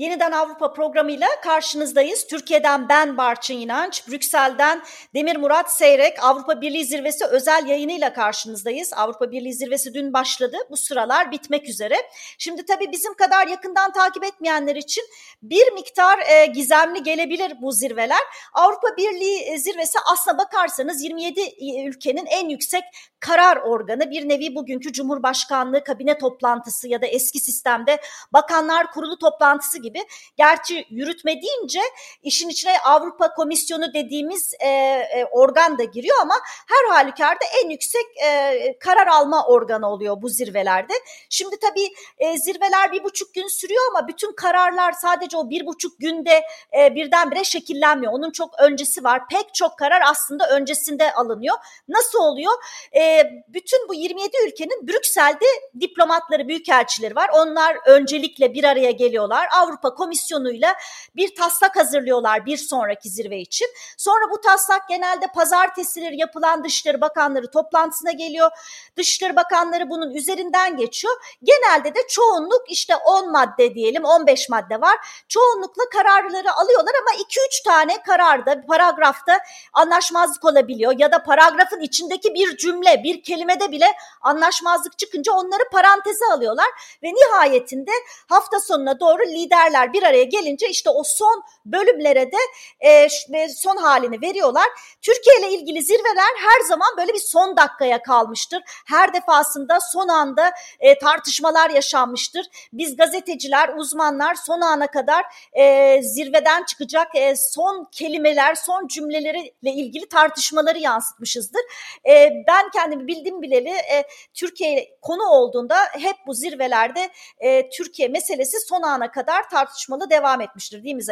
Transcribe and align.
Yeniden 0.00 0.32
Avrupa 0.32 0.72
programıyla 0.72 1.28
karşınızdayız. 1.42 2.26
Türkiye'den 2.26 2.88
ben 2.88 3.16
Barçın 3.16 3.54
İnanç, 3.54 4.08
Brüksel'den 4.08 4.82
Demir 5.14 5.36
Murat 5.36 5.72
Seyrek, 5.72 6.24
Avrupa 6.24 6.60
Birliği 6.60 6.84
Zirvesi 6.84 7.24
özel 7.24 7.66
yayınıyla 7.66 8.12
karşınızdayız. 8.12 8.92
Avrupa 8.96 9.30
Birliği 9.30 9.54
Zirvesi 9.54 9.94
dün 9.94 10.12
başladı, 10.12 10.56
bu 10.70 10.76
sıralar 10.76 11.30
bitmek 11.30 11.68
üzere. 11.68 11.94
Şimdi 12.38 12.66
tabii 12.66 12.92
bizim 12.92 13.14
kadar 13.14 13.46
yakından 13.46 13.92
takip 13.92 14.24
etmeyenler 14.24 14.76
için 14.76 15.04
bir 15.42 15.72
miktar 15.72 16.18
e, 16.18 16.46
gizemli 16.46 17.02
gelebilir 17.02 17.52
bu 17.62 17.72
zirveler. 17.72 18.22
Avrupa 18.52 18.96
Birliği 18.96 19.40
e, 19.40 19.58
Zirvesi 19.58 19.98
aslına 20.12 20.38
bakarsanız 20.38 21.02
27 21.02 21.40
ülkenin 21.88 22.26
en 22.26 22.48
yüksek 22.48 22.84
karar 23.20 23.56
organı. 23.56 24.10
Bir 24.10 24.28
nevi 24.28 24.54
bugünkü 24.54 24.92
Cumhurbaşkanlığı 24.92 25.84
kabine 25.84 26.18
toplantısı 26.18 26.88
ya 26.88 27.02
da 27.02 27.06
eski 27.06 27.40
sistemde 27.40 28.00
bakanlar 28.32 28.90
kurulu 28.92 29.18
toplantısı 29.18 29.78
gibi. 29.78 29.89
Gerçi 30.36 30.86
yürütme 30.90 31.42
deyince 31.42 31.80
işin 32.22 32.48
içine 32.48 32.80
Avrupa 32.84 33.34
Komisyonu 33.34 33.94
dediğimiz 33.94 34.54
e, 34.60 34.68
e, 34.68 35.24
organ 35.30 35.78
da 35.78 35.84
giriyor 35.84 36.16
ama 36.22 36.34
her 36.44 36.94
halükarda 36.94 37.44
en 37.64 37.70
yüksek 37.70 38.06
e, 38.24 38.78
karar 38.78 39.06
alma 39.06 39.46
organı 39.46 39.88
oluyor 39.88 40.22
bu 40.22 40.28
zirvelerde. 40.28 40.92
Şimdi 41.30 41.56
tabii 41.60 41.88
e, 42.18 42.38
zirveler 42.38 42.92
bir 42.92 43.04
buçuk 43.04 43.34
gün 43.34 43.48
sürüyor 43.48 43.82
ama 43.90 44.08
bütün 44.08 44.32
kararlar 44.32 44.92
sadece 44.92 45.36
o 45.36 45.50
bir 45.50 45.66
buçuk 45.66 45.98
günde 45.98 46.42
e, 46.78 46.94
birdenbire 46.94 47.44
şekillenmiyor. 47.44 48.12
Onun 48.12 48.30
çok 48.30 48.60
öncesi 48.60 49.04
var. 49.04 49.28
Pek 49.28 49.54
çok 49.54 49.78
karar 49.78 50.02
aslında 50.06 50.48
öncesinde 50.50 51.12
alınıyor. 51.12 51.56
Nasıl 51.88 52.18
oluyor? 52.18 52.52
E, 52.96 53.22
bütün 53.48 53.88
bu 53.88 53.94
27 53.94 54.36
ülkenin 54.46 54.88
Brüksel'de 54.88 55.46
diplomatları, 55.80 56.48
büyükelçileri 56.48 57.16
var. 57.16 57.30
Onlar 57.34 57.76
öncelikle 57.86 58.54
bir 58.54 58.64
araya 58.64 58.90
geliyorlar. 58.90 59.48
Avrupa 59.56 59.79
Komisyonu'yla 59.88 60.74
bir 61.16 61.34
taslak 61.34 61.76
hazırlıyorlar 61.76 62.46
bir 62.46 62.56
sonraki 62.56 63.08
zirve 63.08 63.38
için. 63.38 63.66
Sonra 63.96 64.30
bu 64.30 64.40
taslak 64.40 64.88
genelde 64.88 65.26
pazartesileri 65.26 66.16
yapılan 66.20 66.64
Dışişleri 66.64 67.00
Bakanları 67.00 67.50
toplantısına 67.50 68.12
geliyor. 68.12 68.50
Dışişleri 68.96 69.36
Bakanları 69.36 69.90
bunun 69.90 70.10
üzerinden 70.10 70.76
geçiyor. 70.76 71.14
Genelde 71.42 71.94
de 71.94 72.00
çoğunluk 72.08 72.62
işte 72.68 72.96
10 72.96 73.32
madde 73.32 73.74
diyelim 73.74 74.04
15 74.04 74.48
madde 74.48 74.80
var. 74.80 75.24
Çoğunlukla 75.28 75.84
kararları 75.92 76.52
alıyorlar 76.52 76.92
ama 77.00 77.22
2-3 77.22 77.64
tane 77.64 78.02
kararda 78.02 78.66
paragrafta 78.66 79.38
anlaşmazlık 79.72 80.44
olabiliyor 80.44 80.94
ya 80.98 81.12
da 81.12 81.22
paragrafın 81.22 81.80
içindeki 81.80 82.34
bir 82.34 82.56
cümle 82.56 83.02
bir 83.04 83.22
kelimede 83.22 83.72
bile 83.72 83.86
anlaşmazlık 84.20 84.98
çıkınca 84.98 85.32
onları 85.32 85.62
paranteze 85.72 86.24
alıyorlar 86.32 86.66
ve 87.02 87.08
nihayetinde 87.08 87.90
hafta 88.28 88.60
sonuna 88.60 89.00
doğru 89.00 89.22
liderler 89.70 89.92
bir 89.92 90.02
araya 90.02 90.24
gelince 90.24 90.68
işte 90.68 90.90
o 90.90 91.02
son 91.04 91.42
bölümlere 91.64 92.32
de 92.32 92.36
e, 92.80 93.08
son 93.56 93.76
halini 93.76 94.20
veriyorlar. 94.20 94.66
Türkiye 95.02 95.38
ile 95.38 95.52
ilgili 95.52 95.82
zirveler 95.82 96.34
her 96.38 96.68
zaman 96.68 96.88
böyle 96.96 97.14
bir 97.14 97.18
son 97.18 97.56
dakikaya 97.56 98.02
kalmıştır. 98.02 98.62
Her 98.86 99.14
defasında 99.14 99.78
son 99.92 100.08
anda 100.08 100.52
e, 100.80 100.98
tartışmalar 100.98 101.70
yaşanmıştır. 101.70 102.46
Biz 102.72 102.96
gazeteciler, 102.96 103.68
uzmanlar 103.76 104.34
son 104.34 104.60
ana 104.60 104.86
kadar 104.86 105.24
e, 105.52 106.02
zirveden 106.02 106.64
çıkacak 106.64 107.08
e, 107.14 107.36
son 107.36 107.88
kelimeler, 107.92 108.54
son 108.54 108.86
cümleleriyle 108.86 109.70
ilgili 109.70 110.08
tartışmaları 110.08 110.78
yansıtmışızdır. 110.78 111.60
E, 112.08 112.28
ben 112.48 112.70
kendimi 112.70 113.06
bildim 113.06 113.42
bileli 113.42 113.68
e, 113.68 114.04
Türkiye 114.34 114.98
konu 115.02 115.22
olduğunda 115.22 115.76
hep 115.92 116.16
bu 116.26 116.34
zirvelerde 116.34 117.10
e, 117.38 117.70
Türkiye 117.70 118.08
meselesi 118.08 118.60
son 118.60 118.82
ana 118.82 119.10
kadar 119.10 119.48
tartışmalı 119.60 120.10
devam 120.10 120.40
etmiştir 120.40 120.84
değil 120.84 120.94
mi 120.94 121.02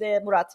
e, 0.00 0.20
Murat? 0.24 0.52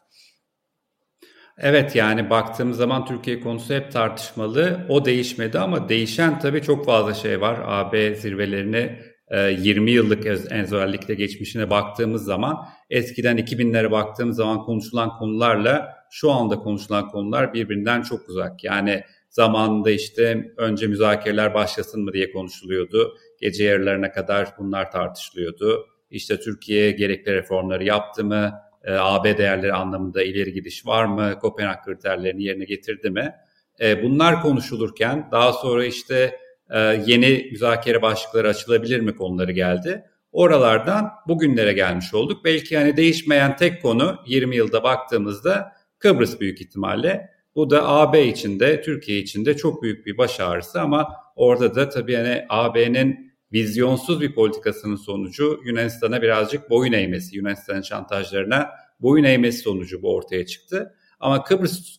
Evet 1.58 1.96
yani 1.96 2.30
baktığımız 2.30 2.78
zaman 2.78 3.06
Türkiye 3.06 3.40
konusu 3.40 3.74
hep 3.74 3.92
tartışmalı. 3.92 4.86
O 4.90 5.06
değişmedi 5.06 5.59
ama 5.59 5.90
değişen 5.90 6.40
tabii 6.40 6.62
çok 6.62 6.86
fazla 6.86 7.14
şey 7.14 7.42
var. 7.42 7.59
AB 7.66 8.16
zirvelerini 8.16 9.00
20 9.31 9.92
e, 9.92 9.94
yıllık 9.94 10.26
özellikle 10.26 11.14
geçmişine 11.14 11.70
baktığımız 11.70 12.26
zaman 12.26 12.66
eskiden 12.90 13.38
2000'lere 13.38 13.92
baktığımız 13.92 14.38
zaman 14.38 14.64
konuşulan 14.64 15.10
konularla 15.10 15.94
şu 16.12 16.31
anda 16.31 16.56
konuşulan 16.60 17.10
konular 17.10 17.54
birbirinden 17.54 18.02
çok 18.02 18.30
uzak. 18.30 18.64
Yani 18.64 19.04
zamanında 19.30 19.92
işte 19.92 20.54
önce 20.58 20.88
müzakereler 20.88 21.54
başlasın 21.54 22.04
mı 22.04 22.14
diye 22.14 22.31
konuşuluyordu. 22.31 23.18
Gece 23.42 23.64
yarılarına 23.64 24.12
kadar 24.12 24.50
bunlar 24.58 24.92
tartışılıyordu. 24.92 25.93
İşte 26.13 26.40
Türkiye 26.40 26.91
gerekli 26.91 27.34
reformları 27.34 27.84
yaptı 27.84 28.24
mı? 28.24 28.53
E, 28.84 28.94
AB 28.94 29.38
değerleri 29.38 29.74
anlamında 29.74 30.24
ileri 30.24 30.53
gidiş 30.53 30.85
var 30.85 31.06
mı? 31.06 31.40
Kopenhag 31.41 31.85
kriterlerini 31.85 32.44
yerine 32.44 32.66
getirdi 32.66 33.09
mi? 33.09 33.35
E, 33.79 34.03
bunlar 34.03 34.41
konuşulurken 34.41 35.29
daha 35.31 35.53
sonra 35.53 35.85
işte 35.85 36.40
e, 36.69 36.79
yeni 37.06 37.47
müzakere 37.51 38.01
başlıkları 38.01 38.47
açılabilir 38.47 39.00
mi 39.00 39.16
konuları 39.16 39.51
geldi. 39.51 40.03
Oralardan 40.31 41.12
bugünlere 41.28 41.74
gelmiş 41.74 42.13
olduk. 42.13 42.45
Belki 42.45 42.78
hani 42.78 42.97
değişmeyen 42.97 43.56
tek 43.56 43.81
konu 43.81 44.19
20 44.25 44.56
yılda 44.56 44.84
baktığımızda 44.84 45.72
Kıbrıs 46.00 46.40
büyük 46.40 46.62
ihtimalle. 46.62 47.30
Bu 47.56 47.69
da 47.69 47.90
AB 47.90 48.28
içinde, 48.28 48.81
Türkiye 48.81 49.19
içinde 49.19 49.57
çok 49.57 49.84
büyük 49.84 50.06
bir 50.06 50.18
baş 50.18 50.40
ağrısı 50.40 50.81
ama 50.81 51.16
orada 51.35 51.75
da 51.75 51.90
tabii 51.90 52.16
hani 52.16 52.45
AB'nin 52.50 53.33
vizyonsuz 53.53 54.22
bir 54.22 54.36
politikasının 54.36 54.96
sonucu 54.96 55.62
Yunanistan'a 55.66 56.22
birazcık 56.22 56.69
boyun 56.69 56.94
eğmesi, 56.94 57.38
Yunanistan'ın 57.38 57.81
şantajlarına 57.81 58.69
boyun 59.00 59.24
eğmesi 59.24 59.59
sonucu 59.59 60.02
bu 60.02 60.16
ortaya 60.16 60.46
çıktı. 60.46 60.96
Ama 61.19 61.44
Kıbrıs 61.44 61.97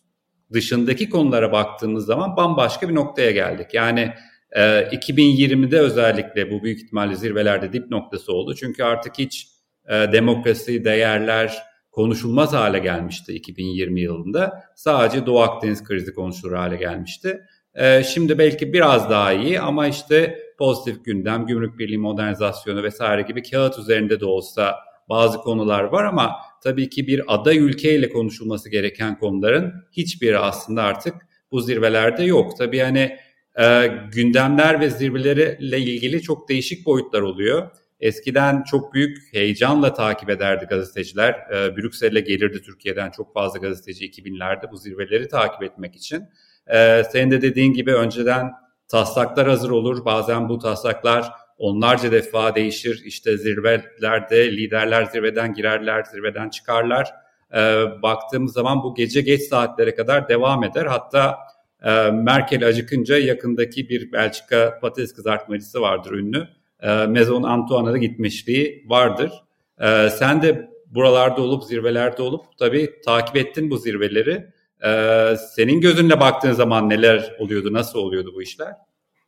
dışındaki 0.53 1.09
konulara 1.09 1.51
baktığımız 1.51 2.05
zaman 2.05 2.37
bambaşka 2.37 2.89
bir 2.89 2.95
noktaya 2.95 3.31
geldik. 3.31 3.73
Yani 3.73 4.13
e, 4.51 4.61
2020'de 4.61 5.79
özellikle 5.79 6.51
bu 6.51 6.63
büyük 6.63 6.83
ihtimalle 6.83 7.15
zirvelerde 7.15 7.73
dip 7.73 7.91
noktası 7.91 8.33
oldu. 8.33 8.55
Çünkü 8.55 8.83
artık 8.83 9.17
hiç 9.17 9.47
e, 9.89 9.93
demokrasi, 9.93 10.85
değerler 10.85 11.57
konuşulmaz 11.91 12.53
hale 12.53 12.79
gelmişti 12.79 13.33
2020 13.33 14.01
yılında. 14.01 14.63
Sadece 14.75 15.25
Doğu 15.25 15.39
Akdeniz 15.39 15.83
krizi 15.83 16.13
konuşulur 16.13 16.53
hale 16.53 16.75
gelmişti. 16.75 17.41
E, 17.75 18.03
şimdi 18.03 18.37
belki 18.37 18.73
biraz 18.73 19.09
daha 19.09 19.33
iyi 19.33 19.59
ama 19.59 19.87
işte 19.87 20.44
pozitif 20.57 21.05
gündem, 21.05 21.45
gümrük 21.45 21.79
birliği 21.79 21.97
modernizasyonu 21.97 22.83
vesaire 22.83 23.21
gibi 23.21 23.43
kağıt 23.43 23.79
üzerinde 23.79 24.19
de 24.19 24.25
olsa 24.25 24.75
bazı 25.09 25.37
konular 25.37 25.83
var 25.83 26.03
ama 26.03 26.35
tabii 26.63 26.89
ki 26.89 27.07
bir 27.07 27.21
aday 27.27 27.57
ülkeyle 27.57 28.09
konuşulması 28.09 28.69
gereken 28.69 29.19
konuların 29.19 29.73
hiçbiri 29.91 30.37
aslında 30.37 30.83
artık 30.83 31.15
bu 31.51 31.61
zirvelerde 31.61 32.23
yok. 32.23 32.57
Tabii 32.57 32.79
hani 32.79 33.17
e, 33.59 33.91
gündemler 34.11 34.79
ve 34.79 34.89
zirveleriyle 34.89 35.79
ilgili 35.79 36.21
çok 36.21 36.49
değişik 36.49 36.85
boyutlar 36.85 37.21
oluyor. 37.21 37.69
Eskiden 37.99 38.63
çok 38.63 38.93
büyük 38.93 39.17
heyecanla 39.33 39.93
takip 39.93 40.29
ederdi 40.29 40.65
gazeteciler. 40.69 41.33
E, 41.33 41.77
Brüksel'e 41.77 42.19
gelirdi 42.19 42.61
Türkiye'den 42.61 43.11
çok 43.11 43.33
fazla 43.33 43.59
gazeteci 43.59 44.09
2000'lerde 44.09 44.71
bu 44.71 44.77
zirveleri 44.77 45.27
takip 45.27 45.63
etmek 45.63 45.95
için. 45.95 46.23
E, 46.67 47.03
senin 47.11 47.31
de 47.31 47.41
dediğin 47.41 47.73
gibi 47.73 47.93
önceden 47.93 48.51
taslaklar 48.87 49.47
hazır 49.47 49.69
olur. 49.69 50.05
Bazen 50.05 50.49
bu 50.49 50.59
taslaklar 50.59 51.31
onlarca 51.57 52.11
defa 52.11 52.55
değişir. 52.55 53.01
İşte 53.05 53.37
zirvelerde 53.37 54.51
liderler 54.51 55.03
zirveden 55.03 55.53
girerler, 55.53 56.03
zirveden 56.03 56.49
çıkarlar. 56.49 57.13
E, 57.53 57.83
baktığımız 58.01 58.53
zaman 58.53 58.83
bu 58.83 58.95
gece 58.95 59.21
geç 59.21 59.41
saatlere 59.41 59.95
kadar 59.95 60.29
devam 60.29 60.63
eder. 60.63 60.85
Hatta 60.85 61.37
e, 61.83 62.11
Merkel 62.11 62.67
acıkınca 62.67 63.17
yakındaki 63.17 63.89
bir 63.89 64.11
Belçika 64.11 64.79
patates 64.81 65.13
kızartmacısı 65.13 65.81
vardır 65.81 66.11
ünlü. 66.11 66.47
E, 66.81 67.05
Maison 67.05 67.43
Antoine'a 67.43 67.97
gitmişliği 67.97 68.85
vardır. 68.87 69.31
E, 69.81 70.09
sen 70.09 70.41
de 70.41 70.69
buralarda 70.85 71.41
olup 71.41 71.63
zirvelerde 71.63 72.21
olup 72.21 72.45
tabii 72.59 72.89
takip 73.05 73.35
ettin 73.35 73.69
bu 73.69 73.77
zirveleri. 73.77 74.54
Ee, 74.83 75.35
senin 75.55 75.81
gözünle 75.81 76.19
baktığın 76.19 76.53
zaman 76.53 76.89
neler 76.89 77.35
oluyordu, 77.39 77.73
nasıl 77.73 77.99
oluyordu 77.99 78.31
bu 78.35 78.41
işler? 78.41 78.73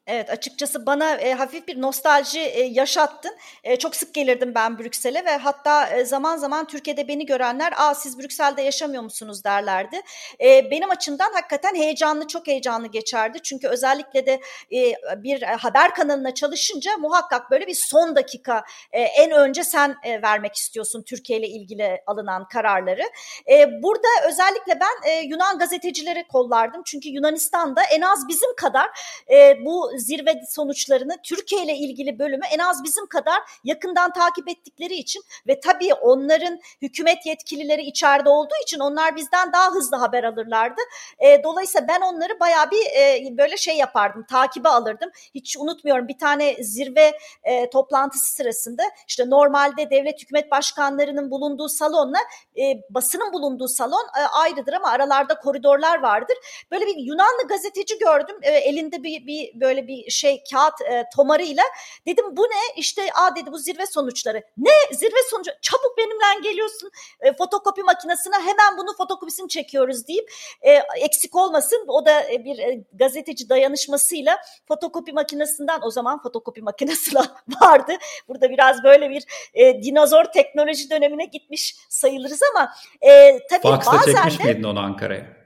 Evet 0.08 0.30
açıkçası 0.30 0.86
bana 0.86 1.16
e, 1.16 1.34
hafif 1.34 1.68
bir 1.68 1.82
nostalji 1.82 2.40
e, 2.40 2.64
yaşattın. 2.64 3.32
E, 3.64 3.76
çok 3.76 3.96
sık 3.96 4.14
gelirdim 4.14 4.56
ben 4.56 4.80
Brüksel'e 4.80 5.26
ve 5.26 5.38
hatta 5.38 5.88
e, 5.88 6.06
zaman 6.06 6.38
zaman 6.38 6.68
Türkiye'de 6.68 7.08
beni 7.08 7.26
görenler 7.26 7.74
''Aa 7.78 7.96
siz 7.96 8.20
Brüksel'de 8.20 8.62
yaşamıyor 8.62 9.04
musunuz?'' 9.04 9.44
derlerdi. 9.44 10.02
E, 10.42 10.72
benim 10.72 10.92
açımdan 10.92 11.34
hakikaten 11.34 11.76
heyecanlı, 11.76 12.28
çok 12.28 12.48
heyecanlı 12.48 12.88
geçerdi. 12.88 13.40
Çünkü 13.44 13.68
özellikle 13.68 14.26
de 14.26 14.40
e, 14.74 14.94
bir 15.24 15.42
haber 15.42 15.96
kanalına 15.96 16.34
çalışınca 16.34 16.98
muhakkak 16.98 17.52
böyle 17.52 17.68
bir 17.68 17.78
son 17.90 18.16
dakika 18.16 18.64
e, 18.92 19.02
en 19.02 19.32
önce 19.32 19.64
sen 19.64 19.96
e, 20.04 20.22
vermek 20.22 20.56
istiyorsun 20.56 21.04
Türkiye 21.04 21.40
ile 21.40 21.48
ilgili 21.48 22.02
alınan 22.08 22.48
kararları. 22.48 23.04
E, 23.50 23.82
burada 23.84 24.08
özellikle 24.28 24.80
ben 24.80 25.10
e, 25.10 25.22
Yunan 25.22 25.60
gazetecileri 25.60 26.28
kollardım. 26.28 26.82
Çünkü 26.86 27.10
Yunanistan'da 27.10 27.84
en 27.84 28.02
az 28.02 28.28
bizim 28.28 28.56
kadar 28.56 28.90
e, 29.32 29.66
bu 29.66 29.97
zirve 30.00 30.42
sonuçlarını 30.50 31.18
Türkiye 31.24 31.64
ile 31.64 31.76
ilgili 31.76 32.20
bölümü 32.20 32.46
en 32.52 32.60
az 32.60 32.84
bizim 32.84 33.08
kadar 33.08 33.42
yakından 33.64 34.14
takip 34.14 34.50
ettikleri 34.50 34.96
için 34.96 35.24
ve 35.48 35.60
tabii 35.60 35.94
onların 35.94 36.60
hükümet 36.82 37.26
yetkilileri 37.26 37.82
içeride 37.82 38.30
olduğu 38.30 38.56
için 38.64 38.80
onlar 38.80 39.16
bizden 39.16 39.54
daha 39.54 39.72
hızlı 39.72 39.98
haber 39.98 40.24
alırlardı. 40.24 40.82
E, 41.20 41.44
dolayısıyla 41.44 41.88
ben 41.88 42.02
onları 42.02 42.40
bayağı 42.40 42.72
bir 42.72 42.86
e, 42.86 43.38
böyle 43.38 43.58
şey 43.58 43.78
yapardım, 43.78 44.26
takibe 44.30 44.70
alırdım. 44.70 45.10
Hiç 45.36 45.58
unutmuyorum 45.58 46.08
bir 46.08 46.18
tane 46.18 46.56
zirve 46.64 47.12
e, 47.44 47.70
toplantısı 47.70 48.34
sırasında 48.34 48.84
işte 49.08 49.30
normalde 49.30 49.90
devlet 49.90 50.22
hükümet 50.22 50.52
başkanlarının 50.52 51.32
bulunduğu 51.32 51.70
salonla 51.70 52.20
e, 52.58 52.82
basının 52.90 53.34
bulunduğu 53.34 53.68
salon 53.68 54.08
e, 54.20 54.22
ayrıdır 54.22 54.74
ama 54.74 54.88
aralarda 54.88 55.40
koridorlar 55.40 56.02
vardır. 56.02 56.38
Böyle 56.72 56.86
bir 56.86 56.98
Yunanlı 56.98 57.48
gazeteci 57.48 57.98
gördüm 57.98 58.36
e, 58.42 58.52
elinde 58.52 59.04
bir, 59.04 59.28
bir 59.28 59.62
böyle 59.62 59.87
bir 59.88 60.12
şey 60.12 60.44
kağıt 60.52 60.82
e, 60.82 61.06
tomarıyla 61.16 61.64
dedim 62.08 62.38
bu 62.38 62.44
ne 62.44 62.76
işte 62.76 63.10
a 63.16 63.36
dedi 63.36 63.52
bu 63.52 63.58
zirve 63.58 63.86
sonuçları. 63.86 64.44
Ne 64.58 64.72
zirve 64.92 65.18
sonucu 65.30 65.52
çabuk 65.62 65.98
benimle 65.98 66.50
geliyorsun 66.50 66.92
e, 67.20 67.34
fotokopi 67.34 67.84
makinesine 67.84 68.36
hemen 68.36 68.78
bunu 68.78 68.94
fotokopisini 68.98 69.50
çekiyoruz 69.50 70.08
deyip 70.08 70.32
e, 70.62 70.72
eksik 71.00 71.36
olmasın 71.36 71.86
o 71.88 72.06
da 72.06 72.32
e, 72.32 72.46
bir 72.46 72.60
e, 72.60 72.84
gazeteci 72.94 73.50
dayanışmasıyla 73.50 74.38
fotokopi 74.68 75.14
makinesinden 75.14 75.80
o 75.84 75.92
zaman 75.92 76.22
fotokopi 76.22 76.62
makinesi 76.62 77.16
vardı. 77.62 77.94
Burada 78.28 78.50
biraz 78.50 78.84
böyle 78.84 79.10
bir 79.10 79.24
e, 79.54 79.84
dinozor 79.84 80.24
teknoloji 80.24 80.90
dönemine 80.90 81.26
gitmiş 81.26 81.76
sayılırız 81.90 82.42
ama 82.56 82.74
e, 83.02 83.40
tabii 83.48 83.62
Fax'ta 83.62 83.94
bazen 83.94 84.14
çekmiş 84.14 84.40
de 84.40 84.44
miydin 84.44 84.64
onu 84.64 84.80
Ankara'ya? 84.80 85.37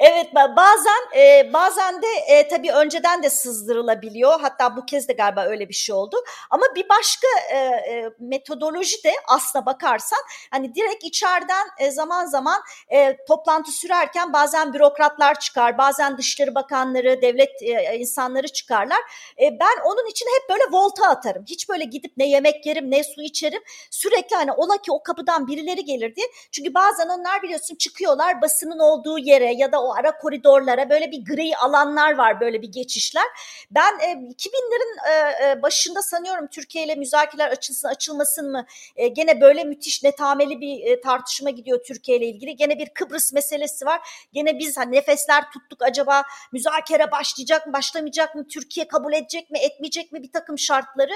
Evet 0.00 0.34
bazen 0.34 1.16
e, 1.16 1.52
bazen 1.52 2.02
de 2.02 2.06
e, 2.28 2.48
tabii 2.48 2.72
önceden 2.72 3.22
de 3.22 3.30
sızdırılabiliyor. 3.30 4.40
Hatta 4.40 4.76
bu 4.76 4.86
kez 4.86 5.08
de 5.08 5.12
galiba 5.12 5.44
öyle 5.44 5.68
bir 5.68 5.74
şey 5.74 5.94
oldu. 5.94 6.16
Ama 6.50 6.66
bir 6.76 6.88
başka 6.88 7.26
e, 7.52 7.56
e, 7.56 8.10
metodoloji 8.18 9.04
de 9.04 9.12
aslına 9.28 9.66
bakarsan 9.66 10.18
hani 10.50 10.74
direkt 10.74 11.04
içeriden 11.04 11.66
e, 11.78 11.90
zaman 11.90 12.26
zaman 12.26 12.60
e, 12.88 13.16
toplantı 13.28 13.70
sürerken 13.70 14.32
bazen 14.32 14.72
bürokratlar 14.72 15.40
çıkar, 15.40 15.78
bazen 15.78 16.18
Dışişleri 16.18 16.54
Bakanları, 16.54 17.22
devlet 17.22 17.62
e, 17.62 17.98
insanları 17.98 18.48
çıkarlar. 18.48 19.00
E, 19.40 19.60
ben 19.60 19.82
onun 19.84 20.10
için 20.10 20.26
hep 20.26 20.50
böyle 20.50 20.64
volta 20.70 21.08
atarım. 21.08 21.44
Hiç 21.48 21.68
böyle 21.68 21.84
gidip 21.84 22.12
ne 22.16 22.28
yemek 22.28 22.66
yerim 22.66 22.90
ne 22.90 23.04
su 23.04 23.22
içerim. 23.22 23.62
Sürekli 23.90 24.36
hani 24.36 24.52
ola 24.52 24.76
ki 24.76 24.92
o 24.92 25.02
kapıdan 25.02 25.46
birileri 25.46 25.84
gelir 25.84 26.16
diye. 26.16 26.26
Çünkü 26.52 26.74
bazen 26.74 27.08
onlar 27.08 27.42
biliyorsun 27.42 27.74
çıkıyorlar 27.74 28.42
basının 28.42 28.78
olduğu 28.78 29.18
yere 29.18 29.57
ya 29.58 29.72
da 29.72 29.82
o 29.82 29.94
ara 29.94 30.18
koridorlara 30.18 30.90
böyle 30.90 31.10
bir 31.10 31.24
gri 31.24 31.56
alanlar 31.56 32.18
var 32.18 32.40
böyle 32.40 32.62
bir 32.62 32.72
geçişler. 32.72 33.24
Ben 33.70 33.98
e, 33.98 34.12
2000'lerin 34.12 34.96
e, 35.10 35.50
e, 35.50 35.62
başında 35.62 36.02
sanıyorum 36.02 36.46
Türkiye 36.46 36.84
ile 36.84 36.94
müzakereler 36.94 37.50
açılsın 37.50 37.88
açılmasın 37.88 38.52
mı 38.52 38.66
e, 38.96 39.08
gene 39.08 39.40
böyle 39.40 39.64
müthiş 39.64 40.02
netameli 40.02 40.60
bir 40.60 40.86
e, 40.86 41.00
tartışma 41.00 41.50
gidiyor 41.50 41.82
Türkiye 41.84 42.18
ile 42.18 42.26
ilgili. 42.26 42.56
Gene 42.56 42.78
bir 42.78 42.88
Kıbrıs 42.88 43.32
meselesi 43.32 43.86
var. 43.86 44.00
Gene 44.32 44.58
biz 44.58 44.76
hani 44.76 44.92
nefesler 44.92 45.50
tuttuk 45.50 45.82
acaba 45.82 46.22
müzakere 46.52 47.10
başlayacak 47.10 47.66
mı 47.66 47.72
başlamayacak 47.72 48.34
mı 48.34 48.48
Türkiye 48.48 48.88
kabul 48.88 49.12
edecek 49.12 49.50
mi 49.50 49.58
etmeyecek 49.58 50.12
mi 50.12 50.22
bir 50.22 50.32
takım 50.32 50.58
şartları. 50.58 51.12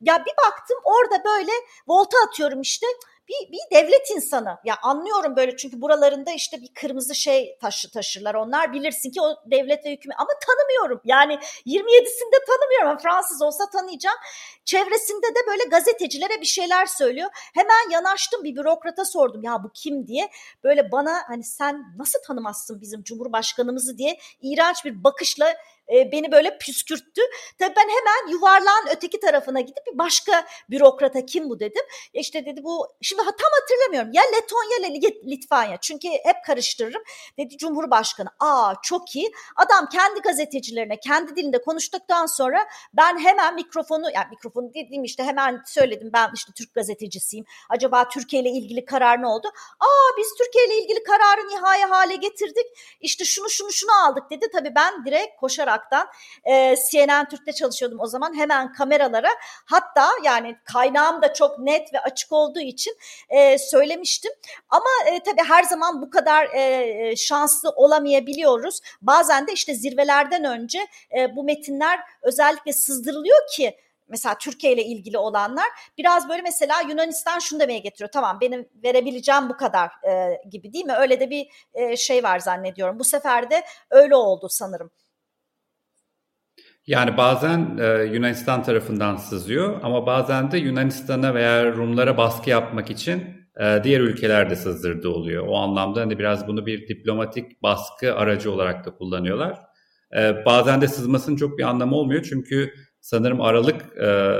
Ya 0.00 0.24
bir 0.26 0.34
baktım 0.46 0.78
orada 0.84 1.24
böyle 1.24 1.52
volta 1.88 2.16
atıyorum 2.28 2.60
işte 2.60 2.86
bir, 3.28 3.52
bir 3.52 3.76
devlet 3.76 4.10
insanı. 4.10 4.58
Ya 4.64 4.76
anlıyorum 4.82 5.36
böyle 5.36 5.56
çünkü 5.56 5.80
buralarında 5.80 6.32
işte 6.32 6.62
bir 6.62 6.74
kırmızı 6.74 7.14
şey 7.14 7.58
taşı 7.60 7.90
taşırlar 7.90 8.34
onlar. 8.34 8.72
Bilirsin 8.72 9.10
ki 9.10 9.20
o 9.20 9.34
devlet 9.50 9.84
ve 9.84 9.92
hükümet 9.92 10.20
ama 10.20 10.30
tanımıyorum. 10.46 11.00
Yani 11.04 11.34
27'sinde 11.66 12.46
tanımıyorum. 12.46 12.98
Fransız 13.02 13.42
olsa 13.42 13.70
tanıyacağım. 13.70 14.16
Çevresinde 14.64 15.26
de 15.26 15.46
böyle 15.46 15.64
gazetecilere 15.64 16.40
bir 16.40 16.46
şeyler 16.46 16.86
söylüyor. 16.86 17.30
Hemen 17.54 17.90
yanaştım 17.90 18.44
bir 18.44 18.56
bürokrata 18.56 19.04
sordum 19.04 19.42
ya 19.42 19.64
bu 19.64 19.70
kim 19.74 20.06
diye. 20.06 20.30
Böyle 20.64 20.92
bana 20.92 21.22
hani 21.28 21.44
sen 21.44 21.84
nasıl 21.98 22.18
tanımazsın 22.26 22.80
bizim 22.80 23.02
cumhurbaşkanımızı 23.02 23.98
diye 23.98 24.18
iğrenç 24.42 24.84
bir 24.84 25.04
bakışla 25.04 25.56
e, 25.94 26.12
beni 26.12 26.32
böyle 26.32 26.58
püskürttü. 26.58 27.22
Tabii 27.58 27.74
ben 27.76 27.88
hemen 27.88 28.32
yuvarlağın 28.32 28.86
öteki 28.90 29.20
tarafına 29.20 29.60
gidip 29.60 29.86
bir 29.92 29.98
başka 29.98 30.46
bürokrata 30.70 31.26
kim 31.26 31.50
bu 31.50 31.60
dedim. 31.60 31.82
E 32.14 32.20
işte 32.20 32.46
dedi 32.46 32.64
bu 32.64 32.86
şimdi 33.02 33.22
tam 33.22 33.50
hatırlamıyorum 33.60 34.12
ya 34.12 34.22
Letonya 34.22 34.76
ya 34.88 35.10
Litvanya 35.26 35.76
çünkü 35.80 36.08
hep 36.08 36.36
karıştırırım. 36.46 37.02
Dedi 37.38 37.58
Cumhurbaşkanı 37.58 38.28
aa 38.40 38.74
çok 38.82 39.16
iyi 39.16 39.32
adam 39.56 39.88
kendi 39.88 40.20
gazetecilerine 40.20 41.00
kendi 41.00 41.36
dilinde 41.36 41.62
konuştuktan 41.62 42.26
sonra 42.26 42.66
ben 42.92 43.18
hemen 43.18 43.54
mikrofonu 43.54 44.10
yani 44.14 44.26
mikrofonu 44.30 44.74
dediğim 44.74 45.04
işte 45.04 45.24
hemen 45.24 45.62
söyledim 45.66 46.10
ben 46.12 46.30
işte 46.34 46.52
Türk 46.52 46.74
gazetecisiyim. 46.74 47.46
Acaba 47.70 48.08
Türkiye 48.08 48.42
ile 48.42 48.50
ilgili 48.50 48.84
karar 48.84 49.22
ne 49.22 49.26
oldu? 49.26 49.48
Aa 49.80 50.18
biz 50.18 50.34
Türkiye 50.38 50.66
ile 50.66 50.82
ilgili 50.82 51.02
kararı 51.02 51.48
nihai 51.48 51.82
hale 51.82 52.16
getirdik. 52.16 52.66
İşte 53.00 53.24
şunu 53.24 53.50
şunu 53.50 53.72
şunu 53.72 53.90
aldık 54.06 54.30
dedi. 54.30 54.46
Tabii 54.52 54.74
ben 54.74 55.04
direkt 55.04 55.40
koşarak 55.40 55.75
olaraktan 55.76 56.06
e, 56.44 56.76
CNN 56.90 57.28
Türk'te 57.28 57.52
çalışıyordum 57.52 58.00
o 58.00 58.06
zaman 58.06 58.38
hemen 58.38 58.72
kameralara 58.72 59.28
hatta 59.64 60.08
yani 60.24 60.56
kaynağım 60.64 61.22
da 61.22 61.34
çok 61.34 61.58
net 61.58 61.94
ve 61.94 62.00
açık 62.00 62.32
olduğu 62.32 62.60
için 62.60 62.96
e, 63.28 63.58
söylemiştim. 63.58 64.32
Ama 64.68 64.86
e, 65.06 65.22
tabii 65.22 65.48
her 65.48 65.62
zaman 65.62 66.02
bu 66.02 66.10
kadar 66.10 66.54
e, 66.54 67.16
şanslı 67.16 67.70
olamayabiliyoruz. 67.70 68.80
Bazen 69.02 69.46
de 69.46 69.52
işte 69.52 69.74
zirvelerden 69.74 70.44
önce 70.44 70.78
e, 71.18 71.36
bu 71.36 71.44
metinler 71.44 72.00
özellikle 72.22 72.72
sızdırılıyor 72.72 73.38
ki 73.56 73.76
mesela 74.08 74.38
Türkiye 74.38 74.72
ile 74.72 74.84
ilgili 74.84 75.18
olanlar 75.18 75.66
biraz 75.98 76.28
böyle 76.28 76.42
mesela 76.42 76.80
Yunanistan 76.80 77.38
şunu 77.38 77.60
demeye 77.60 77.78
getiriyor. 77.78 78.10
Tamam 78.12 78.38
benim 78.40 78.68
verebileceğim 78.84 79.48
bu 79.48 79.56
kadar 79.56 79.90
e, 80.08 80.40
gibi 80.50 80.72
değil 80.72 80.84
mi? 80.84 80.94
Öyle 80.98 81.20
de 81.20 81.30
bir 81.30 81.48
e, 81.74 81.96
şey 81.96 82.22
var 82.22 82.38
zannediyorum. 82.38 82.98
Bu 82.98 83.04
sefer 83.04 83.50
de 83.50 83.64
öyle 83.90 84.16
oldu 84.16 84.48
sanırım. 84.50 84.90
Yani 86.86 87.16
bazen 87.16 87.78
e, 87.78 88.04
Yunanistan 88.04 88.62
tarafından 88.62 89.16
sızıyor 89.16 89.80
ama 89.82 90.06
bazen 90.06 90.50
de 90.50 90.58
Yunanistan'a 90.58 91.34
veya 91.34 91.72
Rumlara 91.72 92.16
baskı 92.16 92.50
yapmak 92.50 92.90
için 92.90 93.24
e, 93.60 93.80
diğer 93.84 94.00
ülkeler 94.00 94.50
de 94.50 94.56
sızdırdığı 94.56 95.08
oluyor. 95.08 95.46
O 95.48 95.56
anlamda 95.56 96.00
hani 96.00 96.18
biraz 96.18 96.48
bunu 96.48 96.66
bir 96.66 96.88
diplomatik 96.88 97.62
baskı 97.62 98.14
aracı 98.14 98.52
olarak 98.52 98.84
da 98.84 98.90
kullanıyorlar. 98.94 99.58
E, 100.16 100.44
bazen 100.44 100.80
de 100.80 100.88
sızmasının 100.88 101.36
çok 101.36 101.58
bir 101.58 101.62
anlamı 101.62 101.96
olmuyor 101.96 102.22
çünkü 102.22 102.74
sanırım 103.00 103.40
Aralık 103.40 103.98
e, 103.98 104.38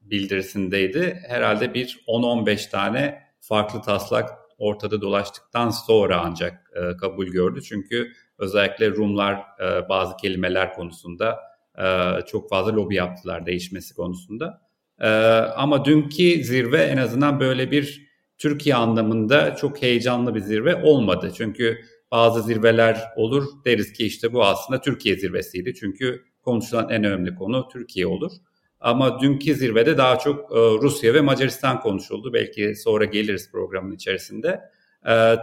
bildirisindeydi. 0.00 1.22
Herhalde 1.28 1.74
bir 1.74 2.04
10-15 2.08 2.70
tane 2.70 3.22
farklı 3.40 3.82
taslak 3.82 4.30
ortada 4.58 5.00
dolaştıktan 5.00 5.70
sonra 5.70 6.20
ancak 6.24 6.70
e, 6.74 6.96
kabul 6.96 7.26
gördü. 7.26 7.62
Çünkü 7.62 8.12
özellikle 8.38 8.90
Rumlar 8.90 9.34
e, 9.60 9.88
bazı 9.88 10.16
kelimeler 10.16 10.72
konusunda 10.74 11.45
e, 11.78 12.26
çok 12.26 12.50
fazla 12.50 12.76
lobi 12.76 12.94
yaptılar 12.94 13.46
değişmesi 13.46 13.94
konusunda. 13.94 14.62
E, 15.00 15.08
ama 15.56 15.84
dünkü 15.84 16.44
zirve 16.44 16.78
en 16.78 16.96
azından 16.96 17.40
böyle 17.40 17.70
bir 17.70 18.06
Türkiye 18.38 18.74
anlamında 18.74 19.56
çok 19.56 19.82
heyecanlı 19.82 20.34
bir 20.34 20.40
zirve 20.40 20.82
olmadı. 20.82 21.32
Çünkü 21.36 21.78
bazı 22.10 22.42
zirveler 22.42 23.00
olur 23.16 23.44
deriz 23.64 23.92
ki 23.92 24.06
işte 24.06 24.32
bu 24.32 24.44
aslında 24.44 24.80
Türkiye 24.80 25.16
zirvesiydi. 25.16 25.74
Çünkü 25.74 26.24
konuşulan 26.42 26.88
en 26.90 27.04
önemli 27.04 27.34
konu 27.34 27.68
Türkiye 27.72 28.06
olur. 28.06 28.32
Ama 28.80 29.20
dünkü 29.20 29.54
zirvede 29.54 29.98
daha 29.98 30.18
çok 30.18 30.52
e, 30.52 30.56
Rusya 30.56 31.14
ve 31.14 31.20
Macaristan 31.20 31.80
konuşuldu. 31.80 32.32
Belki 32.32 32.74
sonra 32.74 33.04
geliriz 33.04 33.50
programın 33.52 33.92
içerisinde. 33.92 34.60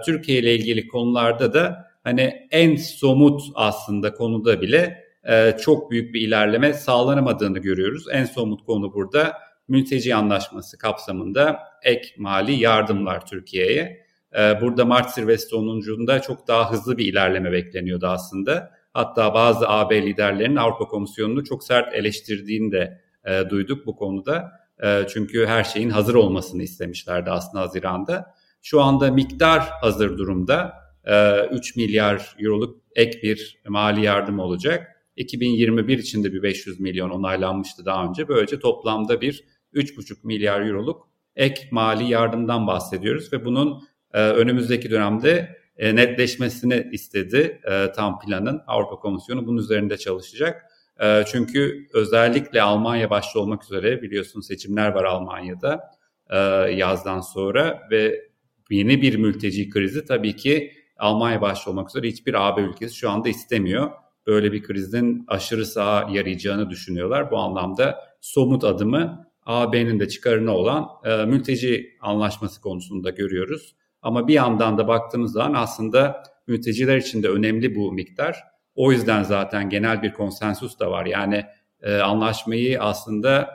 Türkiye 0.06 0.40
ile 0.40 0.56
ilgili 0.56 0.88
konularda 0.88 1.54
da 1.54 1.88
hani 2.04 2.48
en 2.52 2.76
somut 2.76 3.42
aslında 3.56 4.14
konuda 4.14 4.62
bile 4.62 5.03
e, 5.30 5.58
çok 5.62 5.92
büyük 5.92 6.14
bir 6.14 6.22
ilerleme 6.22 6.74
sağlanamadığını 6.74 7.60
görüyoruz. 7.60 8.06
En 8.12 8.26
somut 8.26 8.66
konu 8.66 8.94
burada 8.94 9.38
mülteci 9.68 10.16
anlaşması 10.16 10.78
kapsamında 10.78 11.60
ek 11.84 12.10
mali 12.18 12.52
yardımlar 12.52 13.26
Türkiye'ye. 13.26 14.06
E, 14.40 14.62
burada 14.62 14.86
Mart 14.86 15.14
zirvesi 15.14 15.48
sonucunda 15.48 16.22
çok 16.22 16.48
daha 16.48 16.72
hızlı 16.72 16.98
bir 16.98 17.06
ilerleme 17.06 17.52
bekleniyordu 17.52 18.08
aslında. 18.08 18.72
Hatta 18.94 19.34
bazı 19.34 19.70
AB 19.70 20.02
liderlerinin 20.02 20.56
Avrupa 20.56 20.86
Komisyonu'nu 20.86 21.44
çok 21.44 21.64
sert 21.64 21.94
eleştirdiğini 21.94 22.72
de 22.72 23.02
e, 23.26 23.50
duyduk 23.50 23.86
bu 23.86 23.96
konuda. 23.96 24.52
E, 24.84 25.02
çünkü 25.10 25.46
her 25.46 25.64
şeyin 25.64 25.90
hazır 25.90 26.16
olmasını 26.16 26.64
istemişlerdi 26.64 27.32
aslında 27.32 27.64
Haziran'da. 27.64 28.34
Şu 28.62 28.82
anda 28.82 29.12
miktar 29.12 29.60
hazır 29.82 30.18
durumda. 30.18 30.74
E, 31.06 31.46
3 31.46 31.76
milyar 31.76 32.36
euroluk 32.40 32.82
ek 32.96 33.22
bir 33.24 33.62
mali 33.68 34.02
yardım 34.02 34.40
olacak. 34.40 34.93
2021 35.16 35.98
için 35.98 36.24
de 36.24 36.34
bir 36.34 36.44
500 36.44 36.80
milyon 36.80 37.10
onaylanmıştı 37.10 37.86
daha 37.86 38.06
önce. 38.06 38.28
Böylece 38.28 38.60
toplamda 38.60 39.22
bir 39.22 39.44
3,5 39.74 40.18
milyar 40.24 40.62
euroluk 40.62 41.14
ek 41.36 41.68
mali 41.72 42.12
yardımdan 42.12 42.68
bahsediyoruz 42.68 43.34
ve 43.34 43.46
bunun 43.46 43.84
e, 44.14 44.20
önümüzdeki 44.22 44.92
dönemde 44.92 45.58
e, 45.78 45.96
netleşmesini 45.96 46.90
istedi 46.92 47.62
e, 47.72 47.92
tam 47.92 48.20
planın. 48.20 48.62
Avrupa 48.68 48.96
Komisyonu 48.96 49.48
bunun 49.48 49.58
üzerinde 49.58 49.98
çalışacak. 49.98 50.66
E, 51.02 51.24
çünkü 51.32 51.88
özellikle 51.94 52.62
Almanya 52.62 53.10
başta 53.10 53.40
olmak 53.40 53.64
üzere 53.64 54.02
biliyorsun 54.02 54.42
seçimler 54.42 54.88
var 54.92 55.04
Almanya'da 55.04 55.82
e, 56.30 56.38
yazdan 56.76 57.22
sonra 57.22 57.82
ve 57.92 58.30
yeni 58.70 59.02
bir 59.02 59.16
mülteci 59.16 59.70
krizi 59.70 60.06
tabii 60.06 60.36
ki 60.36 60.72
Almanya 60.98 61.42
başta 61.42 61.72
olmak 61.72 61.90
üzere 61.90 62.08
hiçbir 62.08 62.48
AB 62.48 62.62
ülkesi 62.62 62.96
şu 62.96 63.10
anda 63.10 63.30
istemiyor. 63.30 63.92
Böyle 64.28 64.52
bir 64.52 64.64
krizin 64.64 65.26
aşırı 65.28 65.66
sağa 65.66 66.08
yarayacağını 66.12 66.70
düşünüyorlar. 66.70 67.32
Bu 67.32 67.38
anlamda 67.38 68.00
somut 68.22 68.64
adımı 68.64 69.28
AB'nin 69.46 70.00
de 70.00 70.08
çıkarına 70.08 70.52
olan 70.52 70.88
e, 71.06 71.26
mülteci 71.26 71.98
anlaşması 72.02 72.62
konusunda 72.62 73.10
görüyoruz. 73.10 73.76
Ama 74.02 74.28
bir 74.28 74.34
yandan 74.34 74.78
da 74.78 74.88
baktığımız 74.88 75.32
zaman 75.32 75.54
aslında 75.54 76.24
mülteciler 76.48 76.98
için 76.98 77.24
de 77.24 77.30
önemli 77.30 77.76
bu 77.76 77.92
miktar. 77.92 78.44
O 78.76 78.92
yüzden 78.92 79.24
zaten 79.24 79.70
genel 79.70 80.04
bir 80.04 80.14
konsensus 80.14 80.80
da 80.80 80.92
var. 80.92 81.06
Yani 81.06 81.46
e, 81.82 81.96
anlaşmayı 81.98 82.82
aslında 82.82 83.50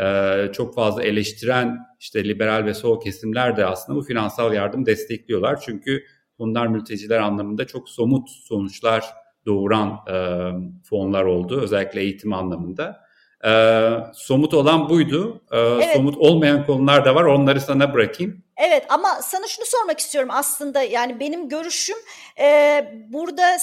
e, 0.00 0.46
çok 0.52 0.74
fazla 0.74 1.02
eleştiren 1.02 1.78
işte 2.00 2.24
liberal 2.24 2.64
ve 2.64 2.74
sol 2.74 3.00
kesimler 3.00 3.56
de 3.56 3.66
aslında 3.66 3.98
bu 3.98 4.02
finansal 4.02 4.52
yardım 4.52 4.86
destekliyorlar. 4.86 5.60
Çünkü 5.60 6.04
bunlar 6.38 6.66
mülteciler 6.66 7.18
anlamında 7.18 7.66
çok 7.66 7.88
somut 7.88 8.30
sonuçlar 8.30 9.04
doğuran 9.46 10.00
e, 10.12 10.16
fonlar 10.84 11.24
oldu. 11.24 11.60
Özellikle 11.60 12.00
eğitim 12.00 12.32
anlamında. 12.32 13.00
E, 13.44 13.52
somut 14.14 14.54
olan 14.54 14.88
buydu. 14.88 15.40
E, 15.52 15.58
evet. 15.58 15.96
Somut 15.96 16.16
olmayan 16.18 16.66
konular 16.66 17.04
da 17.04 17.14
var. 17.14 17.24
Onları 17.24 17.60
sana 17.60 17.94
bırakayım. 17.94 18.42
Evet 18.62 18.86
ama 18.88 19.22
sana 19.22 19.46
şunu 19.46 19.66
sormak 19.66 20.00
istiyorum 20.00 20.30
aslında 20.32 20.82
yani 20.82 21.20
benim 21.20 21.48
görüşüm 21.48 21.96
e, 22.38 22.84
burada 23.08 23.56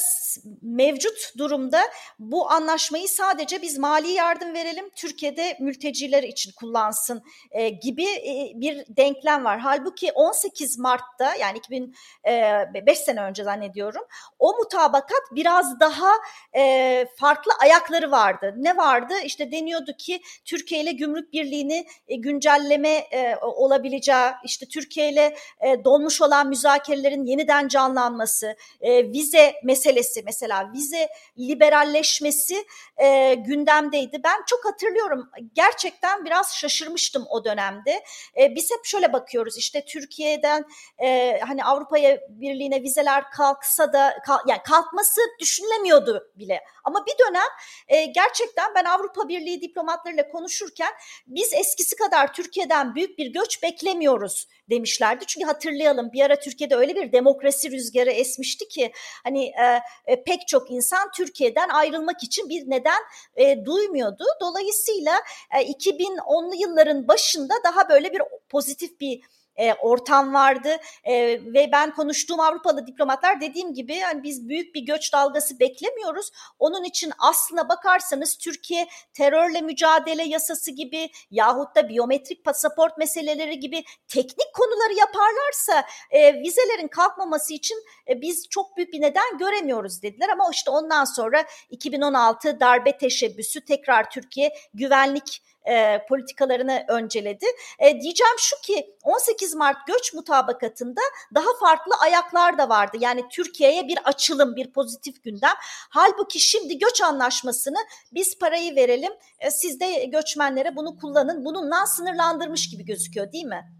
mevcut 0.62 1.34
durumda 1.38 1.82
bu 2.20 2.52
anlaşmayı 2.52 3.08
sadece 3.08 3.62
biz 3.62 3.78
mali 3.78 4.12
yardım 4.12 4.54
verelim 4.54 4.90
Türkiye'de 4.96 5.58
mülteciler 5.60 6.24
için 6.24 6.52
kullansın 6.52 7.24
e, 7.52 7.70
gibi 7.70 8.04
e, 8.04 8.52
bir 8.56 8.86
denklem 8.90 9.46
var. 9.46 9.60
Halbuki 9.60 10.12
18 10.12 10.80
Mart'ta 10.80 11.36
yani 11.36 11.58
2005 11.58 11.94
e, 12.24 12.96
sene 12.96 13.22
önce 13.22 13.44
zannediyorum 13.44 14.04
o 14.40 14.54
mutabakat 14.58 15.22
biraz 15.32 15.80
daha 15.80 16.12
e, 16.56 17.06
farklı 17.16 17.52
ayakları 17.62 18.12
vardı. 18.12 18.54
Ne 18.58 18.78
vardı? 18.78 19.14
İşte 19.26 19.52
deniyordu 19.52 19.92
ki 19.98 20.22
Türkiye 20.46 20.82
ile 20.82 20.92
gümrük 20.92 21.34
birliğini 21.34 21.88
e, 22.08 22.16
güncelleme 22.16 22.90
e, 22.90 23.36
olabileceği 23.42 24.32
işte 24.44 24.66
Türkiye 24.66 24.87
Türkiye 24.88 25.12
ile 25.12 25.38
e, 25.62 25.84
donmuş 25.84 26.22
olan 26.22 26.48
müzakerelerin 26.48 27.26
yeniden 27.26 27.68
canlanması, 27.68 28.56
e, 28.82 29.12
vize 29.12 29.54
meselesi 29.64 30.24
mesela 30.26 30.72
vize 30.74 31.10
liberalleşmesi 31.40 32.66
e, 32.98 33.34
gündemdeydi. 33.34 34.22
Ben 34.24 34.44
çok 34.48 34.66
hatırlıyorum 34.66 35.30
gerçekten 35.54 36.26
biraz 36.26 36.56
şaşırmıştım 36.56 37.26
o 37.30 37.46
dönemde. 37.46 38.04
E, 38.42 38.56
biz 38.56 38.72
hep 38.72 38.86
şöyle 38.86 39.14
bakıyoruz 39.14 39.58
işte 39.58 39.86
Türkiye'den 39.86 40.66
e, 40.98 41.40
hani 41.40 41.64
Avrupa'ya 41.64 42.20
Birliği'ne 42.30 42.84
vizeler 42.84 43.32
kalksa 43.32 43.94
da 43.94 44.18
kal, 44.26 44.38
yani 44.48 44.62
kalkması 44.64 45.22
düşünülemiyordu 45.40 46.32
bile. 46.36 46.64
Ama 46.84 47.06
bir 47.06 47.26
dönem 47.28 47.48
e, 47.88 48.06
gerçekten 48.06 48.76
ben 48.76 48.86
Avrupa 48.86 49.28
Birliği 49.28 49.62
diplomatlarıyla 49.62 50.30
konuşurken 50.30 50.94
biz 51.28 51.54
eskisi 51.54 51.96
kadar 51.96 52.34
Türkiye'den 52.34 52.96
büyük 52.96 53.18
bir 53.18 53.28
göç 53.28 53.64
beklemiyoruz 53.64 54.48
demişlerdi. 54.70 55.26
Çünkü 55.26 55.48
hatırlayalım 55.48 56.12
bir 56.14 56.22
ara 56.22 56.40
Türkiye'de 56.40 56.76
öyle 56.76 56.96
bir 56.96 57.12
demokrasi 57.12 57.72
rüzgarı 57.72 58.12
esmişti 58.12 58.68
ki 58.68 58.92
hani 59.24 59.46
e, 59.46 59.82
e, 60.06 60.24
pek 60.24 60.48
çok 60.48 60.72
insan 60.72 61.12
Türkiye'den 61.16 61.70
ayrılmak 61.70 62.24
için 62.24 62.50
bir 62.50 62.70
neden 62.70 63.02
e, 63.36 63.66
duymuyordu. 63.66 64.24
Dolayısıyla 64.42 65.14
e, 65.56 65.72
2010'lu 65.72 66.56
yılların 66.62 67.08
başında 67.08 67.54
daha 67.64 67.90
böyle 67.90 68.14
bir 68.14 68.22
pozitif 68.50 69.00
bir 69.00 69.22
e, 69.58 69.74
ortam 69.74 70.34
vardı 70.34 70.78
e, 71.04 71.14
ve 71.54 71.70
ben 71.72 71.94
konuştuğum 71.94 72.40
Avrupalı 72.40 72.88
diplomatlar 72.88 73.42
dediğim 73.42 73.74
gibi 73.74 73.96
yani 73.96 74.24
biz 74.24 74.50
büyük 74.50 74.76
bir 74.76 74.82
göç 74.82 75.14
dalgası 75.14 75.60
beklemiyoruz. 75.60 76.32
Onun 76.60 76.84
için 76.84 77.12
aslına 77.20 77.70
bakarsanız 77.70 78.38
Türkiye 78.38 78.88
terörle 79.14 79.62
mücadele 79.62 80.24
yasası 80.24 80.72
gibi 80.72 81.10
yahut 81.32 81.76
da 81.76 81.90
biyometrik 81.90 82.46
pasaport 82.46 82.98
meseleleri 82.98 83.60
gibi 83.60 83.84
teknik 84.08 84.54
konuları 84.54 84.94
yaparlarsa 84.94 85.84
e, 86.12 86.34
vizelerin 86.34 86.88
kalkmaması 86.88 87.54
için 87.54 87.84
e, 88.10 88.22
biz 88.22 88.48
çok 88.50 88.78
büyük 88.78 88.94
bir 88.94 89.02
neden 89.02 89.38
göremiyoruz 89.38 90.02
dediler 90.02 90.30
ama 90.30 90.50
işte 90.52 90.72
ondan 90.72 91.06
sonra 91.06 91.46
2016 91.70 92.60
darbe 92.60 92.98
teşebbüsü 92.98 93.66
tekrar 93.66 94.10
Türkiye 94.10 94.54
güvenlik 94.74 95.42
e, 95.68 96.06
politikalarını 96.10 96.86
önceledi. 96.88 97.46
E, 97.80 98.02
diyeceğim 98.02 98.36
şu 98.38 98.62
ki 98.62 98.96
18 99.04 99.47
Mart 99.56 99.88
göç 99.88 100.14
mutabakatında 100.14 101.02
daha 101.36 101.58
farklı 101.60 101.92
ayaklar 102.04 102.58
da 102.58 102.70
vardı. 102.70 102.98
Yani 103.00 103.26
Türkiye'ye 103.32 103.88
bir 103.88 103.98
açılım, 104.06 104.56
bir 104.56 104.72
pozitif 104.72 105.24
gündem. 105.24 105.54
Halbuki 105.90 106.40
şimdi 106.40 106.80
göç 106.80 107.02
anlaşmasını 107.02 107.78
biz 108.14 108.40
parayı 108.40 108.76
verelim, 108.76 109.12
e, 109.40 109.52
siz 109.52 109.80
de 109.80 110.06
göçmenlere 110.06 110.76
bunu 110.76 110.98
kullanın. 110.98 111.46
Bununla 111.46 111.86
sınırlandırmış 111.86 112.70
gibi 112.70 112.86
gözüküyor 112.86 113.32
değil 113.32 113.46
mi? 113.46 113.78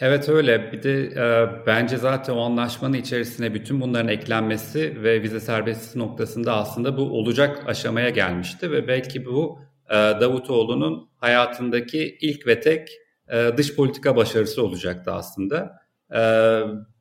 Evet 0.00 0.28
öyle. 0.28 0.72
Bir 0.72 0.82
de 0.82 1.04
e, 1.04 1.48
bence 1.66 1.96
zaten 1.96 2.34
o 2.34 2.40
anlaşmanın 2.40 2.94
içerisine 2.94 3.54
bütün 3.54 3.80
bunların 3.80 4.08
eklenmesi 4.08 5.02
ve 5.02 5.22
vize 5.22 5.40
serbestisi 5.40 5.98
noktasında 5.98 6.54
aslında 6.54 6.96
bu 6.96 7.02
olacak 7.02 7.62
aşamaya 7.66 8.10
gelmişti 8.10 8.70
ve 8.70 8.88
belki 8.88 9.26
bu 9.26 9.58
e, 9.90 9.94
Davutoğlu'nun 9.94 11.10
hayatındaki 11.16 12.18
ilk 12.20 12.46
ve 12.46 12.60
tek 12.60 12.88
e, 13.32 13.56
dış 13.56 13.76
politika 13.76 14.16
başarısı 14.16 14.62
olacaktı 14.62 15.12
aslında. 15.12 15.80
E, 16.12 16.20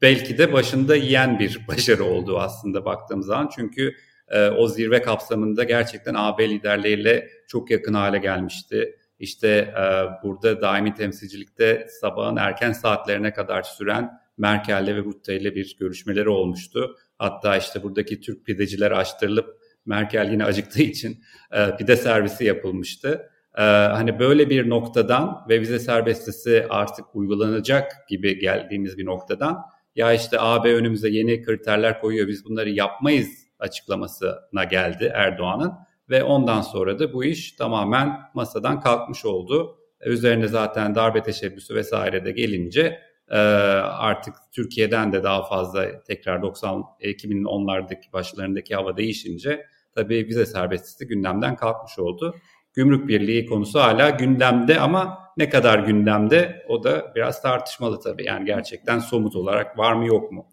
belki 0.01 0.37
de 0.37 0.53
başında 0.53 0.95
yiyen 0.95 1.39
bir 1.39 1.59
başarı 1.67 2.03
oldu 2.03 2.39
aslında 2.39 2.85
baktığım 2.85 3.23
zaman. 3.23 3.49
Çünkü 3.55 3.95
o 4.57 4.67
zirve 4.67 5.01
kapsamında 5.01 5.63
gerçekten 5.63 6.13
AB 6.17 6.49
liderleriyle 6.49 7.29
çok 7.47 7.71
yakın 7.71 7.93
hale 7.93 8.17
gelmişti. 8.17 8.95
İşte 9.19 9.73
burada 10.23 10.61
daimi 10.61 10.93
temsilcilikte 10.93 11.87
sabahın 12.01 12.35
erken 12.35 12.71
saatlerine 12.71 13.33
kadar 13.33 13.63
süren 13.63 14.11
Merkel'le 14.37 14.87
ve 14.87 14.97
Rutte 14.97 15.37
ile 15.37 15.55
bir 15.55 15.77
görüşmeleri 15.79 16.29
olmuştu. 16.29 16.97
Hatta 17.17 17.57
işte 17.57 17.83
buradaki 17.83 18.21
Türk 18.21 18.45
pideciler 18.45 18.91
açtırılıp 18.91 19.57
Merkel 19.85 20.31
yine 20.31 20.45
acıktığı 20.45 20.81
için 20.81 21.23
e, 21.51 21.75
pide 21.77 21.95
servisi 21.95 22.45
yapılmıştı. 22.45 23.29
E, 23.57 23.61
hani 23.63 24.19
böyle 24.19 24.49
bir 24.49 24.69
noktadan 24.69 25.45
ve 25.49 25.61
vize 25.61 25.79
serbestisi 25.79 26.65
artık 26.69 27.05
uygulanacak 27.15 28.07
gibi 28.09 28.39
geldiğimiz 28.39 28.97
bir 28.97 29.05
noktadan 29.05 29.61
ya 29.95 30.13
işte 30.13 30.37
AB 30.39 30.75
önümüze 30.75 31.09
yeni 31.09 31.41
kriterler 31.43 32.01
koyuyor 32.01 32.27
biz 32.27 32.45
bunları 32.45 32.69
yapmayız 32.69 33.29
açıklamasına 33.59 34.63
geldi 34.63 35.11
Erdoğan'ın 35.13 35.73
ve 36.09 36.23
ondan 36.23 36.61
sonra 36.61 36.99
da 36.99 37.13
bu 37.13 37.25
iş 37.25 37.51
tamamen 37.51 38.19
masadan 38.33 38.79
kalkmış 38.79 39.25
oldu. 39.25 39.77
Üzerine 40.05 40.47
zaten 40.47 40.95
darbe 40.95 41.23
teşebbüsü 41.23 41.75
vesaire 41.75 42.25
de 42.25 42.31
gelince 42.31 42.99
e, 43.29 43.37
artık 43.37 44.35
Türkiye'den 44.51 45.13
de 45.13 45.23
daha 45.23 45.43
fazla 45.43 46.03
tekrar 46.03 46.41
90 46.41 46.83
2010'lardaki 47.01 48.13
başlarındaki 48.13 48.75
hava 48.75 48.97
değişince 48.97 49.65
tabii 49.95 50.27
vize 50.27 50.45
serbestisi 50.45 51.07
gündemden 51.07 51.55
kalkmış 51.55 51.99
oldu. 51.99 52.35
Gümrük 52.75 53.07
Birliği 53.07 53.45
konusu 53.45 53.79
hala 53.79 54.09
gündemde 54.09 54.79
ama 54.79 55.17
ne 55.37 55.49
kadar 55.49 55.79
gündemde 55.79 56.65
o 56.67 56.83
da 56.83 57.11
biraz 57.15 57.41
tartışmalı 57.41 57.99
tabii. 57.99 58.25
Yani 58.25 58.45
gerçekten 58.45 58.99
somut 58.99 59.35
olarak 59.35 59.77
var 59.77 59.93
mı 59.93 60.07
yok 60.07 60.31
mu? 60.31 60.45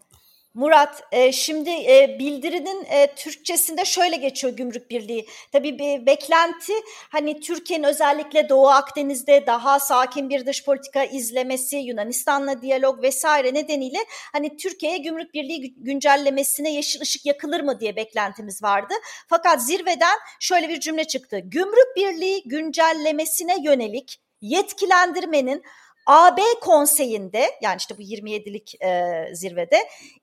Murat, 0.53 1.03
e, 1.11 1.31
şimdi 1.31 1.69
e, 1.69 2.15
bildirinin 2.19 2.85
e, 2.85 3.15
Türkçesinde 3.15 3.85
şöyle 3.85 4.15
geçiyor 4.15 4.53
Gümrük 4.53 4.89
Birliği. 4.89 5.27
Tabii 5.51 5.79
bir 5.79 6.05
beklenti 6.05 6.73
hani 7.09 7.39
Türkiye'nin 7.39 7.83
özellikle 7.83 8.49
Doğu 8.49 8.67
Akdeniz'de 8.67 9.43
daha 9.47 9.79
sakin 9.79 10.29
bir 10.29 10.45
dış 10.45 10.65
politika 10.65 11.03
izlemesi, 11.03 11.77
Yunanistan'la 11.77 12.61
diyalog 12.61 13.03
vesaire 13.03 13.53
nedeniyle 13.53 13.97
hani 14.33 14.57
Türkiye'ye 14.57 14.97
Gümrük 14.97 15.33
Birliği 15.33 15.73
güncellemesine 15.77 16.73
yeşil 16.73 17.01
ışık 17.01 17.25
yakılır 17.25 17.61
mı 17.61 17.79
diye 17.79 17.95
beklentimiz 17.95 18.63
vardı. 18.63 18.93
Fakat 19.27 19.65
zirveden 19.65 20.17
şöyle 20.39 20.69
bir 20.69 20.79
cümle 20.79 21.03
çıktı. 21.03 21.39
Gümrük 21.39 21.95
Birliği 21.95 22.43
güncellemesine 22.45 23.55
yönelik 23.63 24.19
yetkilendirmenin 24.41 25.63
AB 26.05 26.41
konseyinde 26.61 27.51
yani 27.61 27.77
işte 27.77 27.97
bu 27.97 28.01
27'lik 28.01 28.83
e, 28.83 29.35
zirvede 29.35 29.77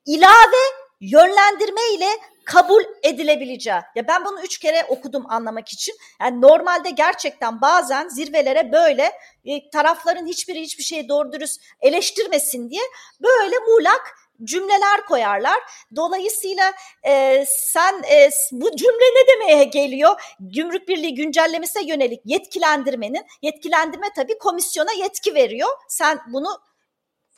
ilave 0.05 0.63
yönlendirme 1.01 1.81
ile 1.93 2.09
kabul 2.45 2.83
edilebileceği. 3.03 3.81
Ya 3.95 4.07
ben 4.07 4.25
bunu 4.25 4.41
üç 4.43 4.57
kere 4.57 4.85
okudum 4.87 5.25
anlamak 5.29 5.69
için. 5.69 5.95
Yani 6.21 6.41
normalde 6.41 6.89
gerçekten 6.89 7.61
bazen 7.61 8.07
zirvelere 8.07 8.71
böyle 8.71 9.11
e, 9.45 9.69
tarafların 9.69 10.25
hiçbiri 10.25 10.61
hiçbir 10.61 10.83
şeyi 10.83 11.09
doğru 11.09 11.31
dürüst 11.31 11.61
eleştirmesin 11.81 12.69
diye 12.69 12.81
böyle 13.21 13.55
muğlak 13.59 14.15
cümleler 14.43 15.05
koyarlar. 15.07 15.59
Dolayısıyla 15.95 16.73
e, 17.03 17.45
sen 17.47 18.03
e, 18.11 18.29
bu 18.51 18.75
cümle 18.75 19.05
ne 19.05 19.27
demeye 19.27 19.63
geliyor? 19.63 20.21
Gümrük 20.39 20.87
Birliği 20.87 21.15
güncellemesine 21.15 21.85
yönelik 21.85 22.21
yetkilendirmenin, 22.25 23.25
yetkilendirme 23.41 24.07
tabii 24.15 24.37
komisyona 24.37 24.91
yetki 24.91 25.35
veriyor. 25.35 25.69
Sen 25.87 26.19
bunu 26.27 26.47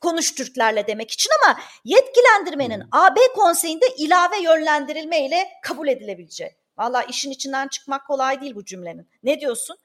konuş 0.02 0.36
Türklerle 0.36 0.88
demek 0.88 1.12
için 1.12 1.32
ama 1.44 1.60
yetkilendirmenin 1.86 2.82
hmm. 2.82 2.90
AB 2.92 3.20
konseyinde 3.36 3.86
ilave 3.98 4.40
yönlendirilme 4.40 5.26
ile 5.26 5.50
kabul 5.64 5.88
edilebileceği. 5.88 6.52
Valla 6.78 7.04
işin 7.04 7.32
içinden 7.32 7.68
çıkmak 7.68 8.08
kolay 8.08 8.42
değil 8.42 8.56
bu 8.56 8.66
cümlenin. 8.66 9.10
Ne 9.24 9.40
diyorsun? 9.40 9.78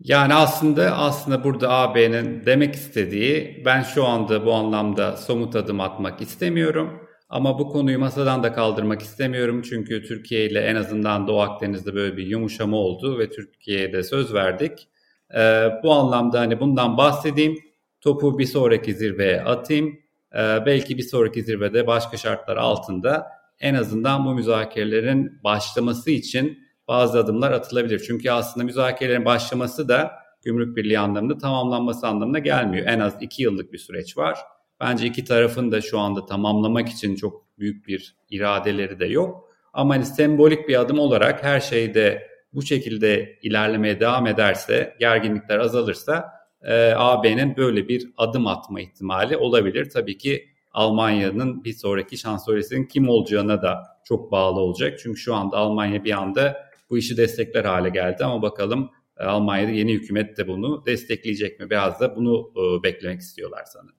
Yani 0.00 0.34
aslında 0.34 0.96
aslında 0.96 1.44
burada 1.44 1.70
AB'nin 1.70 2.46
demek 2.46 2.74
istediği 2.74 3.62
ben 3.64 3.82
şu 3.82 4.04
anda 4.04 4.46
bu 4.46 4.52
anlamda 4.52 5.16
somut 5.16 5.56
adım 5.56 5.80
atmak 5.80 6.20
istemiyorum. 6.20 7.08
Ama 7.28 7.58
bu 7.58 7.68
konuyu 7.68 7.98
masadan 7.98 8.42
da 8.42 8.52
kaldırmak 8.52 9.02
istemiyorum. 9.02 9.62
Çünkü 9.62 10.02
Türkiye 10.02 10.46
ile 10.46 10.60
en 10.60 10.74
azından 10.74 11.26
Doğu 11.26 11.40
Akdeniz'de 11.40 11.94
böyle 11.94 12.16
bir 12.16 12.26
yumuşama 12.26 12.76
oldu 12.76 13.18
ve 13.18 13.30
Türkiye'ye 13.30 13.92
de 13.92 14.02
söz 14.02 14.34
verdik. 14.34 14.88
Ee, 15.34 15.68
bu 15.82 15.92
anlamda 15.92 16.40
hani 16.40 16.60
bundan 16.60 16.96
bahsedeyim. 16.96 17.58
Topu 18.00 18.38
bir 18.38 18.46
sonraki 18.46 18.94
zirveye 18.94 19.42
atayım. 19.42 19.98
Ee, 20.34 20.58
belki 20.66 20.98
bir 20.98 21.02
sonraki 21.02 21.42
zirvede 21.42 21.86
başka 21.86 22.16
şartlar 22.16 22.56
altında 22.56 23.26
en 23.60 23.74
azından 23.74 24.24
bu 24.24 24.34
müzakerelerin 24.34 25.40
başlaması 25.44 26.10
için 26.10 26.58
bazı 26.88 27.18
adımlar 27.18 27.52
atılabilir. 27.52 27.98
Çünkü 28.06 28.30
aslında 28.30 28.64
müzakerelerin 28.64 29.24
başlaması 29.24 29.88
da 29.88 30.12
gümrük 30.44 30.76
birliği 30.76 30.98
anlamında 30.98 31.38
tamamlanması 31.38 32.06
anlamına 32.06 32.38
gelmiyor. 32.38 32.86
En 32.86 33.00
az 33.00 33.16
iki 33.20 33.42
yıllık 33.42 33.72
bir 33.72 33.78
süreç 33.78 34.16
var. 34.16 34.38
Bence 34.80 35.06
iki 35.06 35.24
tarafın 35.24 35.72
da 35.72 35.80
şu 35.80 35.98
anda 35.98 36.26
tamamlamak 36.26 36.88
için 36.88 37.14
çok 37.14 37.58
büyük 37.58 37.86
bir 37.86 38.16
iradeleri 38.30 39.00
de 39.00 39.06
yok. 39.06 39.48
Ama 39.72 39.94
hani 39.94 40.04
sembolik 40.04 40.68
bir 40.68 40.80
adım 40.80 40.98
olarak 40.98 41.44
her 41.44 41.60
şeyde 41.60 42.28
bu 42.52 42.62
şekilde 42.62 43.38
ilerlemeye 43.42 44.00
devam 44.00 44.26
ederse, 44.26 44.96
gerginlikler 45.00 45.58
azalırsa 45.58 46.32
e, 46.62 46.92
AB'nin 46.96 47.56
böyle 47.56 47.88
bir 47.88 48.10
adım 48.16 48.46
atma 48.46 48.80
ihtimali 48.80 49.36
olabilir. 49.36 49.90
Tabii 49.90 50.18
ki 50.18 50.48
Almanya'nın 50.72 51.64
bir 51.64 51.72
sonraki 51.72 52.16
şansölyesinin 52.16 52.84
kim 52.84 53.08
olacağına 53.08 53.62
da 53.62 53.82
çok 54.04 54.32
bağlı 54.32 54.60
olacak. 54.60 54.98
Çünkü 55.02 55.20
şu 55.20 55.34
anda 55.34 55.56
Almanya 55.56 56.04
bir 56.04 56.12
anda 56.12 56.67
bu 56.90 56.98
işi 56.98 57.16
destekler 57.16 57.64
hale 57.64 57.88
geldi 57.88 58.24
ama 58.24 58.42
bakalım 58.42 58.90
e, 59.16 59.24
Almanya'da 59.24 59.70
yeni 59.70 59.92
hükümet 59.92 60.36
de 60.36 60.48
bunu 60.48 60.86
destekleyecek 60.86 61.60
mi? 61.60 61.70
Biraz 61.70 62.00
da 62.00 62.16
bunu 62.16 62.52
e, 62.56 62.82
beklemek 62.82 63.20
istiyorlar 63.20 63.64
sanırım. 63.64 63.96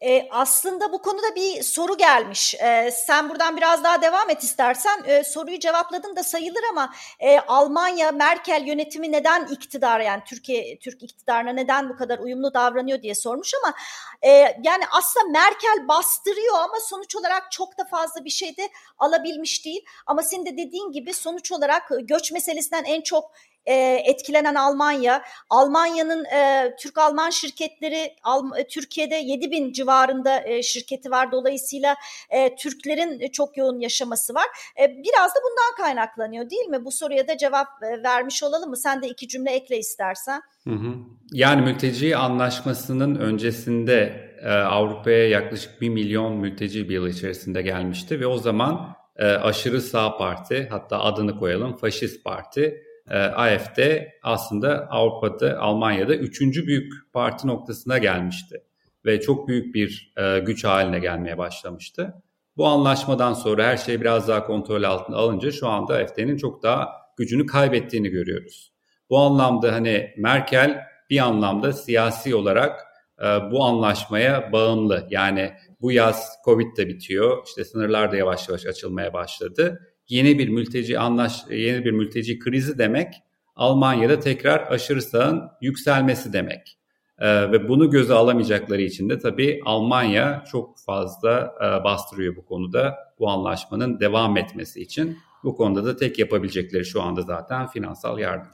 E, 0.00 0.28
aslında 0.30 0.92
bu 0.92 1.02
konuda 1.02 1.34
bir 1.34 1.62
soru 1.62 1.96
gelmiş. 1.96 2.54
E, 2.54 2.90
sen 2.90 3.28
buradan 3.30 3.56
biraz 3.56 3.84
daha 3.84 4.02
devam 4.02 4.30
et 4.30 4.42
istersen. 4.42 5.02
E, 5.06 5.24
soruyu 5.24 5.58
cevapladın 5.58 6.16
da 6.16 6.22
sayılır 6.22 6.62
ama 6.70 6.94
e, 7.20 7.38
Almanya 7.38 8.12
Merkel 8.12 8.62
yönetimi 8.66 9.12
neden 9.12 9.46
iktidar 9.46 10.00
yani 10.00 10.22
Türkiye 10.26 10.78
Türk 10.78 11.02
iktidarına 11.02 11.52
neden 11.52 11.88
bu 11.88 11.96
kadar 11.96 12.18
uyumlu 12.18 12.54
davranıyor 12.54 13.02
diye 13.02 13.14
sormuş 13.14 13.52
ama 13.64 13.74
e, 14.22 14.28
yani 14.62 14.84
aslında 14.90 15.28
Merkel 15.28 15.88
bastırıyor 15.88 16.54
ama 16.54 16.80
sonuç 16.80 17.16
olarak 17.16 17.52
çok 17.52 17.78
da 17.78 17.84
fazla 17.84 18.24
bir 18.24 18.30
şey 18.30 18.56
de 18.56 18.68
alabilmiş 18.98 19.64
değil. 19.64 19.84
Ama 20.06 20.22
senin 20.22 20.46
de 20.46 20.56
dediğin 20.56 20.92
gibi 20.92 21.14
sonuç 21.14 21.52
olarak 21.52 21.90
göç 22.00 22.32
meselesinden 22.32 22.84
en 22.84 23.00
çok 23.00 23.32
e, 23.66 24.02
etkilenen 24.04 24.54
Almanya, 24.54 25.22
Almanya'nın 25.50 26.24
e, 26.24 26.74
Türk-Alman 26.78 27.30
şirketleri 27.30 28.14
Al, 28.22 28.58
e, 28.58 28.66
Türkiye'de 28.66 29.14
7 29.14 29.50
bin 29.50 29.72
civarında 29.72 30.42
e, 30.46 30.62
şirketi 30.62 31.10
var. 31.10 31.32
Dolayısıyla 31.32 31.96
e, 32.30 32.54
Türklerin 32.56 33.30
çok 33.30 33.56
yoğun 33.56 33.80
yaşaması 33.80 34.34
var. 34.34 34.46
E, 34.80 34.88
biraz 34.88 35.34
da 35.34 35.38
bundan 35.44 35.84
kaynaklanıyor 35.84 36.50
değil 36.50 36.66
mi? 36.66 36.84
Bu 36.84 36.92
soruya 36.92 37.28
da 37.28 37.36
cevap 37.36 37.68
e, 37.82 38.02
vermiş 38.02 38.42
olalım 38.42 38.70
mı? 38.70 38.76
Sen 38.76 39.02
de 39.02 39.08
iki 39.08 39.28
cümle 39.28 39.50
ekle 39.50 39.78
istersen. 39.78 40.40
Hı 40.64 40.74
hı. 40.74 40.94
Yani 41.32 41.62
mülteci 41.62 42.16
anlaşmasının 42.16 43.14
öncesinde 43.14 44.30
e, 44.42 44.48
Avrupa'ya 44.50 45.28
yaklaşık 45.28 45.80
1 45.80 45.88
milyon 45.88 46.36
mülteci 46.36 46.88
bir 46.88 46.94
yıl 46.94 47.06
içerisinde 47.06 47.62
gelmişti 47.62 48.20
ve 48.20 48.26
o 48.26 48.38
zaman 48.38 48.96
e, 49.16 49.24
aşırı 49.26 49.80
sağ 49.80 50.16
parti 50.16 50.68
hatta 50.70 51.00
adını 51.00 51.38
koyalım 51.38 51.76
faşist 51.76 52.24
parti 52.24 52.89
e, 53.10 53.18
AFD 53.18 53.78
aslında 54.22 54.86
Avrupa'da, 54.90 55.58
Almanya'da 55.58 56.14
üçüncü 56.14 56.66
büyük 56.66 56.92
parti 57.12 57.46
noktasına 57.46 57.98
gelmişti. 57.98 58.62
Ve 59.04 59.20
çok 59.20 59.48
büyük 59.48 59.74
bir 59.74 60.12
e, 60.16 60.38
güç 60.38 60.64
haline 60.64 60.98
gelmeye 60.98 61.38
başlamıştı. 61.38 62.14
Bu 62.56 62.66
anlaşmadan 62.66 63.32
sonra 63.32 63.64
her 63.64 63.76
şey 63.76 64.00
biraz 64.00 64.28
daha 64.28 64.46
kontrol 64.46 64.82
altına 64.82 65.16
alınca 65.16 65.52
şu 65.52 65.68
anda 65.68 65.94
AFD'nin 65.94 66.36
çok 66.36 66.62
daha 66.62 66.88
gücünü 67.16 67.46
kaybettiğini 67.46 68.08
görüyoruz. 68.08 68.72
Bu 69.10 69.18
anlamda 69.18 69.72
hani 69.72 70.14
Merkel 70.16 70.86
bir 71.10 71.18
anlamda 71.18 71.72
siyasi 71.72 72.34
olarak 72.34 72.80
e, 73.18 73.24
bu 73.24 73.64
anlaşmaya 73.64 74.52
bağımlı. 74.52 75.06
Yani 75.10 75.52
bu 75.80 75.92
yaz 75.92 76.36
Covid 76.44 76.76
de 76.76 76.88
bitiyor, 76.88 77.42
işte 77.46 77.64
sınırlar 77.64 78.12
da 78.12 78.16
yavaş 78.16 78.48
yavaş 78.48 78.66
açılmaya 78.66 79.12
başladı 79.12 79.89
yeni 80.10 80.38
bir 80.38 80.48
mülteci 80.48 80.98
anlaş 80.98 81.44
yeni 81.50 81.84
bir 81.84 81.92
mülteci 81.92 82.38
krizi 82.38 82.78
demek 82.78 83.14
Almanya'da 83.56 84.20
tekrar 84.20 84.72
aşırı 84.72 85.02
sağın 85.02 85.50
yükselmesi 85.60 86.32
demek. 86.32 86.76
Ee, 87.18 87.52
ve 87.52 87.68
bunu 87.68 87.90
göze 87.90 88.14
alamayacakları 88.14 88.82
için 88.82 89.08
de 89.08 89.18
tabii 89.18 89.60
Almanya 89.64 90.44
çok 90.52 90.78
fazla 90.78 91.54
e, 91.60 91.84
bastırıyor 91.84 92.36
bu 92.36 92.44
konuda 92.44 92.96
bu 93.18 93.30
anlaşmanın 93.30 94.00
devam 94.00 94.36
etmesi 94.36 94.80
için. 94.82 95.18
Bu 95.44 95.56
konuda 95.56 95.84
da 95.84 95.96
tek 95.96 96.18
yapabilecekleri 96.18 96.84
şu 96.84 97.02
anda 97.02 97.22
zaten 97.22 97.66
finansal 97.66 98.18
yardım. 98.18 98.50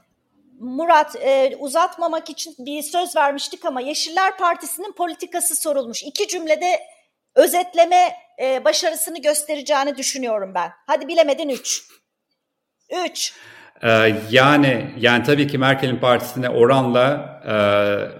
Murat 0.59 1.15
e, 1.15 1.55
uzatmamak 1.59 2.29
için 2.29 2.55
bir 2.59 2.81
söz 2.81 3.15
vermiştik 3.15 3.65
ama 3.65 3.81
Yeşiller 3.81 4.37
Partisi'nin 4.37 4.91
politikası 4.91 5.55
sorulmuş. 5.55 6.03
İki 6.03 6.27
cümlede 6.27 6.79
özetleme 7.37 8.11
e, 8.41 8.65
başarısını 8.65 9.21
göstereceğini 9.21 9.97
düşünüyorum 9.97 10.51
ben. 10.55 10.71
Hadi 10.87 11.07
bilemedin 11.07 11.49
3. 11.49 11.83
3. 13.05 13.33
Ee, 13.83 14.15
yani 14.31 14.93
yani 14.97 15.23
tabii 15.23 15.47
ki 15.47 15.57
Merkel'in 15.57 15.97
partisine 15.97 16.49
oranla 16.49 17.39
e, 17.45 17.53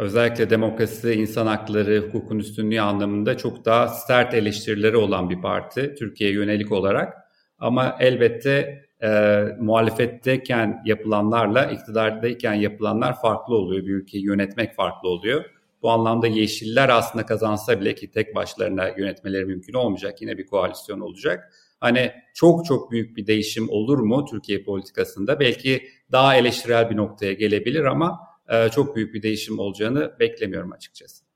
özellikle 0.03 0.49
demokrasi, 0.49 1.13
insan 1.13 1.47
hakları, 1.47 1.99
hukukun 2.07 2.39
üstünlüğü 2.39 2.81
anlamında 2.81 3.37
çok 3.37 3.65
daha 3.65 3.87
sert 3.87 4.33
eleştirileri 4.33 4.97
olan 4.97 5.29
bir 5.29 5.41
parti 5.41 5.95
Türkiye'ye 5.95 6.35
yönelik 6.35 6.71
olarak. 6.71 7.13
Ama 7.59 7.97
elbette 7.99 8.83
e, 9.03 9.41
muhalefetteyken 9.59 10.81
yapılanlarla 10.85 11.65
iktidardayken 11.65 12.53
yapılanlar 12.53 13.21
farklı 13.21 13.55
oluyor. 13.55 13.85
Bir 13.85 13.93
ülkeyi 13.93 14.25
yönetmek 14.25 14.75
farklı 14.75 15.09
oluyor. 15.09 15.45
Bu 15.81 15.89
anlamda 15.89 16.27
Yeşiller 16.27 16.89
aslında 16.89 17.25
kazansa 17.25 17.81
bile 17.81 17.95
ki 17.95 18.11
tek 18.11 18.35
başlarına 18.35 18.87
yönetmeleri 18.87 19.45
mümkün 19.45 19.73
olmayacak. 19.73 20.21
Yine 20.21 20.37
bir 20.37 20.45
koalisyon 20.45 20.99
olacak. 20.99 21.53
Hani 21.79 22.11
çok 22.33 22.65
çok 22.65 22.91
büyük 22.91 23.17
bir 23.17 23.27
değişim 23.27 23.69
olur 23.69 23.99
mu 23.99 24.25
Türkiye 24.31 24.63
politikasında? 24.63 25.39
Belki 25.39 25.89
daha 26.11 26.35
eleştirel 26.35 26.89
bir 26.89 26.97
noktaya 26.97 27.33
gelebilir 27.33 27.83
ama 27.83 28.19
e, 28.49 28.69
çok 28.69 28.95
büyük 28.95 29.13
bir 29.13 29.21
değişim 29.21 29.59
olacağını 29.59 30.19
beklemiyorum 30.19 30.71
açıkçası. 30.71 31.26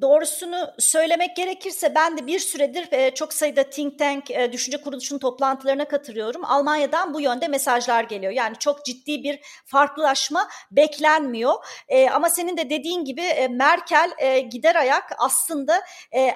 Doğrusunu 0.00 0.70
söylemek 0.78 1.36
gerekirse 1.36 1.94
ben 1.94 2.18
de 2.18 2.26
bir 2.26 2.38
süredir 2.38 2.88
e, 2.92 3.14
çok 3.14 3.32
sayıda 3.32 3.62
think 3.62 3.98
tank, 3.98 4.30
e, 4.30 4.52
düşünce 4.52 4.80
kuruluşunun 4.80 5.18
toplantılarına 5.18 5.84
katılıyorum. 5.88 6.44
Almanya'dan 6.44 7.14
bu 7.14 7.20
yönde 7.20 7.48
mesajlar 7.48 8.04
geliyor. 8.04 8.32
Yani 8.32 8.56
çok 8.58 8.84
ciddi 8.84 9.22
bir 9.22 9.40
farklılaşma 9.64 10.48
beklenmiyor. 10.70 11.54
E, 11.88 12.10
ama 12.10 12.30
senin 12.30 12.56
de 12.56 12.70
dediğin 12.70 13.04
gibi 13.04 13.22
Merkel 13.50 14.10
gider 14.50 14.76
ayak 14.76 15.12
aslında 15.18 15.82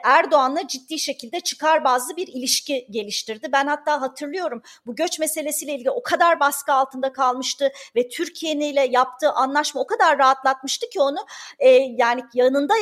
Erdoğan'la 0.04 0.68
ciddi 0.68 0.98
şekilde 0.98 1.40
çıkar 1.40 1.84
bazlı 1.84 2.16
bir 2.16 2.26
ilişki 2.26 2.86
geliştirdi. 2.90 3.48
Ben 3.52 3.66
hatta 3.66 4.00
hatırlıyorum 4.00 4.62
bu 4.86 4.96
göç 4.96 5.18
meselesiyle 5.18 5.74
ilgili 5.74 5.90
o 5.90 6.02
kadar 6.02 6.40
baskı 6.40 6.72
altında 6.72 7.12
kalmıştı 7.12 7.72
ve 7.96 8.08
Türkiye'nin 8.08 8.72
ile 8.72 8.88
yaptığı 8.90 9.30
anlaşma 9.30 9.80
o 9.80 9.86
kadar 9.86 10.18
rahatlatmıştı 10.18 10.88
ki 10.90 11.00
onu 11.00 11.18
yani 11.98 12.24
yanında 12.34 12.74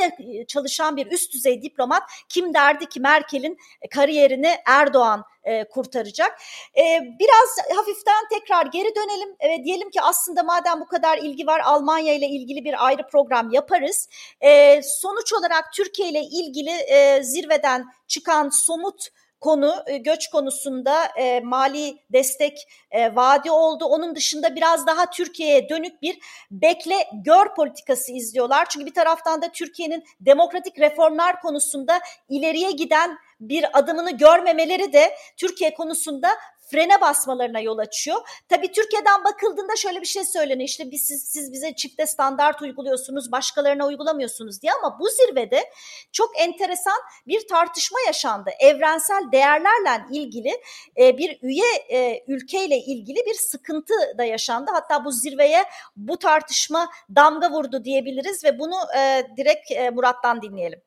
çalışan 0.48 0.69
çalışan 0.70 0.96
bir 0.96 1.06
üst 1.06 1.34
düzey 1.34 1.62
diplomat 1.62 2.02
kim 2.28 2.54
derdi 2.54 2.86
ki 2.86 3.00
Merkel'in 3.00 3.58
kariyerini 3.90 4.56
Erdoğan 4.66 5.24
e, 5.44 5.64
kurtaracak. 5.68 6.40
E, 6.76 6.82
biraz 7.20 7.76
hafiften 7.76 8.28
tekrar 8.30 8.66
geri 8.66 8.94
dönelim. 8.94 9.36
E, 9.40 9.64
diyelim 9.64 9.90
ki 9.90 10.02
aslında 10.02 10.42
madem 10.42 10.80
bu 10.80 10.86
kadar 10.86 11.18
ilgi 11.18 11.46
var 11.46 11.60
Almanya 11.64 12.14
ile 12.14 12.26
ilgili 12.26 12.64
bir 12.64 12.86
ayrı 12.86 13.06
program 13.12 13.50
yaparız. 13.50 14.08
E, 14.40 14.80
sonuç 14.82 15.32
olarak 15.32 15.72
Türkiye 15.72 16.08
ile 16.08 16.20
ilgili 16.20 16.70
e, 16.70 17.22
zirveden 17.22 17.84
çıkan 18.08 18.48
somut 18.48 19.08
konu 19.40 19.74
e, 19.86 19.96
göç 19.96 20.28
konusunda 20.30 21.04
e, 21.18 21.40
mali 21.40 21.98
destek 22.12 22.68
e, 22.90 23.16
vaadi 23.16 23.50
oldu. 23.50 23.84
Onun 23.84 24.16
dışında 24.16 24.56
biraz 24.56 24.86
daha 24.86 25.10
Türkiye'ye 25.10 25.68
dönük 25.68 26.02
bir 26.02 26.18
bekle 26.50 27.06
gör 27.12 27.54
politikası 27.54 28.12
izliyorlar. 28.12 28.66
Çünkü 28.68 28.86
bir 28.86 28.94
taraftan 28.94 29.42
da 29.42 29.52
Türkiye'nin 29.52 30.04
demokratik 30.20 30.78
reformlar 30.78 31.40
konusunda 31.40 32.00
ileriye 32.28 32.70
giden 32.70 33.18
bir 33.40 33.78
adımını 33.78 34.10
görmemeleri 34.10 34.92
de 34.92 35.14
Türkiye 35.36 35.74
konusunda 35.74 36.28
frene 36.70 37.00
basmalarına 37.00 37.60
yol 37.60 37.78
açıyor. 37.78 38.20
Tabii 38.48 38.72
Türkiye'den 38.72 39.24
bakıldığında 39.24 39.76
şöyle 39.76 40.00
bir 40.00 40.06
şey 40.06 40.24
söyleniyor. 40.24 40.68
İşte 40.68 40.90
biz, 40.90 41.02
siz, 41.02 41.22
siz 41.22 41.52
bize 41.52 41.74
çifte 41.74 42.06
standart 42.06 42.62
uyguluyorsunuz, 42.62 43.32
başkalarına 43.32 43.86
uygulamıyorsunuz 43.86 44.62
diye 44.62 44.72
ama 44.72 44.98
bu 45.00 45.08
zirvede 45.08 45.70
çok 46.12 46.40
enteresan 46.40 46.98
bir 47.26 47.48
tartışma 47.48 47.98
yaşandı. 48.06 48.50
Evrensel 48.60 49.32
değerlerle 49.32 50.04
ilgili 50.10 50.60
e, 51.00 51.18
bir 51.18 51.38
üye 51.42 51.66
e, 51.90 52.24
ülkeyle 52.28 52.78
ilgili 52.78 53.18
bir 53.26 53.34
sıkıntı 53.34 53.94
da 54.18 54.24
yaşandı. 54.24 54.70
Hatta 54.74 55.04
bu 55.04 55.12
zirveye 55.12 55.64
bu 55.96 56.18
tartışma 56.18 56.90
damga 57.16 57.50
vurdu 57.50 57.84
diyebiliriz 57.84 58.44
ve 58.44 58.58
bunu 58.58 58.76
e, 58.98 59.26
direkt 59.36 59.70
e, 59.70 59.90
Murat'tan 59.90 60.42
dinleyelim. 60.42 60.82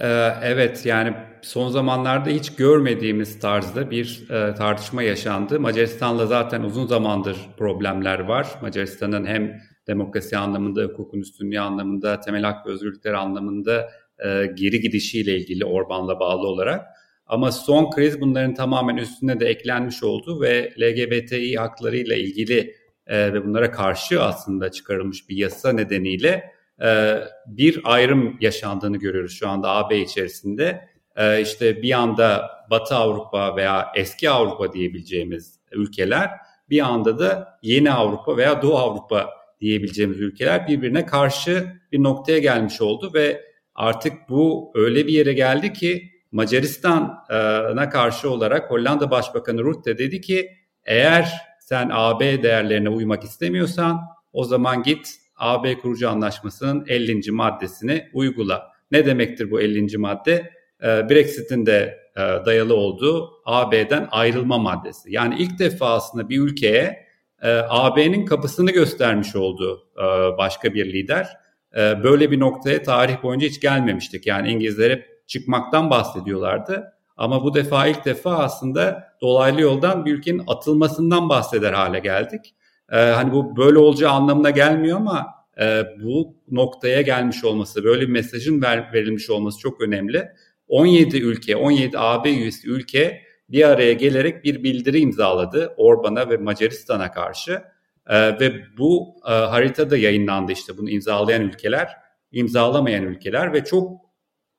Ee, 0.00 0.28
evet 0.42 0.86
yani 0.86 1.14
son 1.42 1.68
zamanlarda 1.68 2.30
hiç 2.30 2.56
görmediğimiz 2.56 3.40
tarzda 3.40 3.90
bir 3.90 4.30
e, 4.30 4.54
tartışma 4.54 5.02
yaşandı. 5.02 5.60
Macaristan'la 5.60 6.26
zaten 6.26 6.62
uzun 6.62 6.86
zamandır 6.86 7.36
problemler 7.58 8.18
var. 8.18 8.46
Macaristan'ın 8.62 9.26
hem 9.26 9.60
demokrasi 9.86 10.36
anlamında, 10.36 10.82
hukukun 10.82 11.20
üstünlüğü 11.20 11.60
anlamında, 11.60 12.20
temel 12.20 12.42
hak 12.42 12.66
ve 12.66 12.70
özgürlükler 12.70 13.12
anlamında 13.12 13.90
e, 14.24 14.46
geri 14.46 14.80
gidişiyle 14.80 15.36
ilgili 15.36 15.64
Orban'la 15.64 16.20
bağlı 16.20 16.48
olarak. 16.48 16.86
Ama 17.26 17.52
son 17.52 17.90
kriz 17.90 18.20
bunların 18.20 18.54
tamamen 18.54 18.96
üstüne 18.96 19.40
de 19.40 19.46
eklenmiş 19.46 20.02
oldu 20.02 20.40
ve 20.40 20.72
LGBTİ 20.80 21.54
haklarıyla 21.54 22.16
ilgili 22.16 22.74
e, 23.06 23.32
ve 23.32 23.44
bunlara 23.44 23.70
karşı 23.70 24.22
aslında 24.22 24.70
çıkarılmış 24.70 25.28
bir 25.28 25.36
yasa 25.36 25.72
nedeniyle 25.72 26.53
e, 26.82 27.20
bir 27.46 27.80
ayrım 27.84 28.36
yaşandığını 28.40 28.96
görüyoruz 28.96 29.32
şu 29.32 29.48
anda 29.48 29.70
AB 29.70 29.98
içerisinde. 29.98 30.88
E, 31.16 31.40
işte 31.40 31.82
bir 31.82 31.92
anda 31.92 32.50
Batı 32.70 32.94
Avrupa 32.94 33.56
veya 33.56 33.92
eski 33.96 34.30
Avrupa 34.30 34.72
diyebileceğimiz 34.72 35.60
ülkeler 35.72 36.30
bir 36.70 36.80
anda 36.80 37.18
da 37.18 37.58
yeni 37.62 37.92
Avrupa 37.92 38.36
veya 38.36 38.62
Doğu 38.62 38.78
Avrupa 38.78 39.30
diyebileceğimiz 39.60 40.20
ülkeler 40.20 40.68
birbirine 40.68 41.06
karşı 41.06 41.66
bir 41.92 42.02
noktaya 42.02 42.38
gelmiş 42.38 42.80
oldu 42.80 43.10
ve 43.14 43.44
artık 43.74 44.12
bu 44.28 44.72
öyle 44.74 45.06
bir 45.06 45.12
yere 45.12 45.32
geldi 45.32 45.72
ki 45.72 46.10
Macaristan'a 46.32 47.88
karşı 47.88 48.30
olarak 48.30 48.70
Hollanda 48.70 49.10
Başbakanı 49.10 49.64
Rutte 49.64 49.98
dedi 49.98 50.20
ki 50.20 50.50
eğer 50.84 51.32
sen 51.60 51.90
AB 51.92 52.42
değerlerine 52.42 52.88
uymak 52.88 53.24
istemiyorsan 53.24 54.00
o 54.32 54.44
zaman 54.44 54.82
git 54.82 55.08
AB 55.36 55.78
kurucu 55.78 56.08
anlaşmasının 56.08 56.84
50. 56.88 57.32
maddesini 57.32 58.08
uygula. 58.12 58.72
Ne 58.90 59.06
demektir 59.06 59.50
bu 59.50 59.60
50. 59.60 59.98
madde? 59.98 60.50
Ee, 60.82 60.86
Brexit'in 61.10 61.66
de 61.66 61.98
e, 62.16 62.20
dayalı 62.20 62.76
olduğu 62.76 63.30
AB'den 63.44 64.08
ayrılma 64.10 64.58
maddesi. 64.58 65.12
Yani 65.12 65.36
ilk 65.38 65.58
defa 65.58 65.94
aslında 65.94 66.28
bir 66.28 66.40
ülkeye 66.40 67.06
e, 67.42 67.60
AB'nin 67.68 68.24
kapısını 68.24 68.70
göstermiş 68.70 69.36
oldu 69.36 69.88
e, 69.96 70.02
başka 70.38 70.74
bir 70.74 70.92
lider. 70.92 71.28
Böyle 71.76 72.30
bir 72.30 72.40
noktaya 72.40 72.82
tarih 72.82 73.22
boyunca 73.22 73.46
hiç 73.48 73.60
gelmemiştik. 73.60 74.26
Yani 74.26 74.48
İngilizler 74.48 74.90
hep 74.90 75.28
çıkmaktan 75.28 75.90
bahsediyorlardı. 75.90 76.84
Ama 77.16 77.44
bu 77.44 77.54
defa 77.54 77.86
ilk 77.86 78.04
defa 78.04 78.38
aslında 78.38 79.08
dolaylı 79.20 79.60
yoldan 79.60 80.04
bir 80.04 80.14
ülkenin 80.14 80.42
atılmasından 80.46 81.28
bahseder 81.28 81.72
hale 81.72 81.98
geldik. 81.98 82.54
Ee, 82.92 82.96
hani 82.96 83.32
bu 83.32 83.56
böyle 83.56 83.78
olacağı 83.78 84.12
anlamına 84.12 84.50
gelmiyor 84.50 84.96
ama 84.96 85.26
e, 85.60 85.82
bu 86.02 86.36
noktaya 86.50 87.02
gelmiş 87.02 87.44
olması, 87.44 87.84
böyle 87.84 88.02
bir 88.02 88.12
mesajın 88.12 88.62
ver, 88.62 88.92
verilmiş 88.92 89.30
olması 89.30 89.58
çok 89.58 89.80
önemli. 89.80 90.28
17 90.68 91.16
ülke, 91.16 91.56
17 91.56 91.98
AB 91.98 92.30
üyesi 92.30 92.68
ülke 92.68 93.22
bir 93.48 93.68
araya 93.68 93.92
gelerek 93.92 94.44
bir 94.44 94.62
bildiri 94.62 94.98
imzaladı 94.98 95.74
Orban'a 95.76 96.30
ve 96.30 96.36
Macaristan'a 96.36 97.12
karşı. 97.12 97.62
E, 98.06 98.40
ve 98.40 98.52
bu 98.78 99.16
e, 99.26 99.30
haritada 99.30 99.96
yayınlandı 99.96 100.52
işte 100.52 100.78
bunu 100.78 100.90
imzalayan 100.90 101.42
ülkeler, 101.42 101.88
imzalamayan 102.32 103.04
ülkeler 103.04 103.52
ve 103.52 103.64
çok 103.64 104.00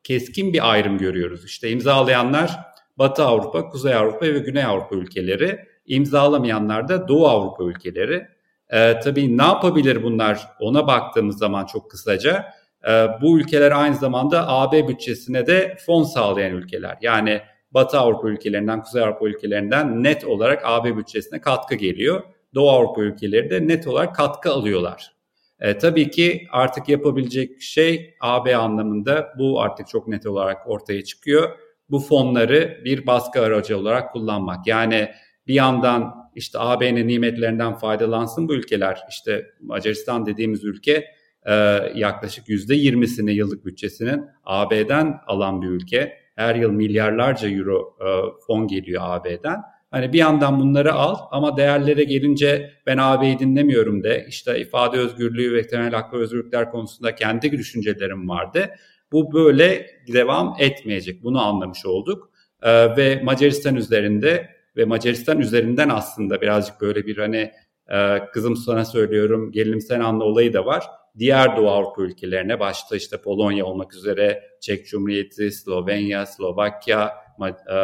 keskin 0.03 0.53
bir 0.53 0.71
ayrım 0.71 0.97
görüyoruz. 0.97 1.45
İşte 1.45 1.69
imzalayanlar 1.69 2.59
Batı 2.97 3.23
Avrupa, 3.23 3.69
Kuzey 3.69 3.95
Avrupa 3.95 4.25
ve 4.25 4.39
Güney 4.39 4.63
Avrupa 4.63 4.95
ülkeleri, 4.95 5.65
imzalamayanlar 5.85 6.87
da 6.87 7.07
Doğu 7.07 7.27
Avrupa 7.27 7.63
ülkeleri. 7.63 8.27
E, 8.69 8.99
tabii 8.99 9.37
ne 9.37 9.43
yapabilir 9.43 10.03
bunlar 10.03 10.47
ona 10.59 10.87
baktığımız 10.87 11.37
zaman 11.37 11.65
çok 11.65 11.91
kısaca 11.91 12.45
e, 12.87 13.07
bu 13.21 13.39
ülkeler 13.39 13.71
aynı 13.71 13.95
zamanda 13.95 14.49
AB 14.49 14.87
bütçesine 14.87 15.47
de 15.47 15.77
fon 15.85 16.03
sağlayan 16.03 16.51
ülkeler. 16.51 16.97
Yani 17.01 17.41
Batı 17.71 17.99
Avrupa 17.99 18.29
ülkelerinden, 18.29 18.81
Kuzey 18.81 19.03
Avrupa 19.03 19.27
ülkelerinden 19.27 20.03
net 20.03 20.25
olarak 20.25 20.61
AB 20.65 20.97
bütçesine 20.97 21.41
katkı 21.41 21.75
geliyor. 21.75 22.23
Doğu 22.55 22.69
Avrupa 22.69 23.01
ülkeleri 23.01 23.49
de 23.49 23.67
net 23.67 23.87
olarak 23.87 24.15
katkı 24.15 24.51
alıyorlar. 24.51 25.15
E, 25.59 25.77
tabii 25.77 26.09
ki 26.09 26.47
artık 26.51 26.89
yapabilecek 26.89 27.61
şey 27.61 28.15
AB 28.21 28.55
anlamında 28.55 29.33
bu 29.37 29.61
artık 29.61 29.87
çok 29.87 30.07
net 30.07 30.25
olarak 30.25 30.69
ortaya 30.69 31.03
çıkıyor. 31.03 31.49
Bu 31.89 31.99
fonları 31.99 32.81
bir 32.85 33.07
baskı 33.07 33.41
aracı 33.41 33.77
olarak 33.77 34.13
kullanmak. 34.13 34.67
Yani 34.67 35.11
bir 35.47 35.53
yandan 35.53 36.15
işte 36.35 36.59
AB'nin 36.59 37.07
nimetlerinden 37.07 37.73
faydalansın 37.73 38.47
bu 38.47 38.55
ülkeler. 38.55 38.99
İşte 39.09 39.45
Macaristan 39.61 40.25
dediğimiz 40.25 40.63
ülke 40.63 41.05
e, 41.45 41.53
yaklaşık 41.95 42.49
yüzde 42.49 42.75
yirmisini 42.75 43.33
yıllık 43.33 43.65
bütçesinin 43.65 44.25
AB'den 44.43 45.17
alan 45.27 45.61
bir 45.61 45.67
ülke. 45.67 46.17
Her 46.35 46.55
yıl 46.55 46.71
milyarlarca 46.71 47.49
euro 47.49 47.97
e, 48.01 48.07
fon 48.47 48.67
geliyor 48.67 49.01
AB'den. 49.05 49.61
Hani 49.91 50.13
bir 50.13 50.17
yandan 50.17 50.59
bunları 50.59 50.93
al 50.93 51.15
ama 51.31 51.57
değerlere 51.57 52.03
gelince 52.03 52.71
ben 52.85 52.97
AB'yi 52.97 53.39
dinlemiyorum 53.39 54.03
de 54.03 54.25
işte 54.29 54.59
ifade 54.59 54.97
özgürlüğü 54.97 55.53
ve 55.53 55.67
temel 55.67 55.93
hak 55.93 56.13
ve 56.13 56.17
özgürlükler 56.17 56.71
konusunda 56.71 57.15
kendi 57.15 57.51
düşüncelerim 57.51 58.29
vardı. 58.29 58.69
Bu 59.11 59.33
böyle 59.33 59.87
devam 60.13 60.55
etmeyecek. 60.59 61.23
Bunu 61.23 61.41
anlamış 61.41 61.85
olduk. 61.85 62.31
Ee, 62.61 62.97
ve 62.97 63.21
Macaristan 63.23 63.75
üzerinde 63.75 64.54
ve 64.77 64.85
Macaristan 64.85 65.39
üzerinden 65.39 65.89
aslında 65.89 66.41
birazcık 66.41 66.81
böyle 66.81 67.05
bir 67.05 67.17
hani 67.17 67.51
e, 67.89 68.25
kızım 68.33 68.55
sana 68.55 68.85
söylüyorum 68.85 69.51
gelinim 69.51 69.81
sen 69.81 69.99
anla 69.99 70.23
olayı 70.23 70.53
da 70.53 70.65
var. 70.65 70.83
Diğer 71.17 71.57
Doğu 71.57 71.69
Avrupa 71.69 72.01
ülkelerine 72.01 72.59
başta 72.59 72.95
işte 72.95 73.17
Polonya 73.17 73.65
olmak 73.65 73.93
üzere 73.93 74.43
Çek 74.61 74.87
Cumhuriyeti, 74.87 75.51
Slovenya, 75.51 76.25
Slovakya, 76.25 77.13
e, 77.41 77.75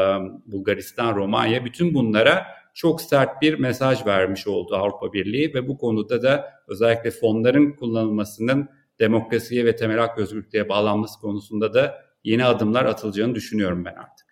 Bulgaristan, 0.45 1.15
Romanya 1.15 1.65
bütün 1.65 1.93
bunlara 1.93 2.45
çok 2.73 3.01
sert 3.01 3.41
bir 3.41 3.59
mesaj 3.59 4.05
vermiş 4.05 4.47
oldu 4.47 4.75
Avrupa 4.75 5.13
Birliği 5.13 5.53
ve 5.53 5.67
bu 5.67 5.77
konuda 5.77 6.23
da 6.23 6.53
özellikle 6.67 7.11
fonların 7.11 7.71
kullanılmasının 7.71 8.69
demokrasiye 8.99 9.65
ve 9.65 9.75
temel 9.75 9.97
hak 9.97 10.17
özgürlüğe 10.17 10.69
bağlanması 10.69 11.19
konusunda 11.19 11.73
da 11.73 12.05
yeni 12.23 12.45
adımlar 12.45 12.85
atılacağını 12.85 13.35
düşünüyorum 13.35 13.85
ben 13.85 13.93
artık. 13.93 14.30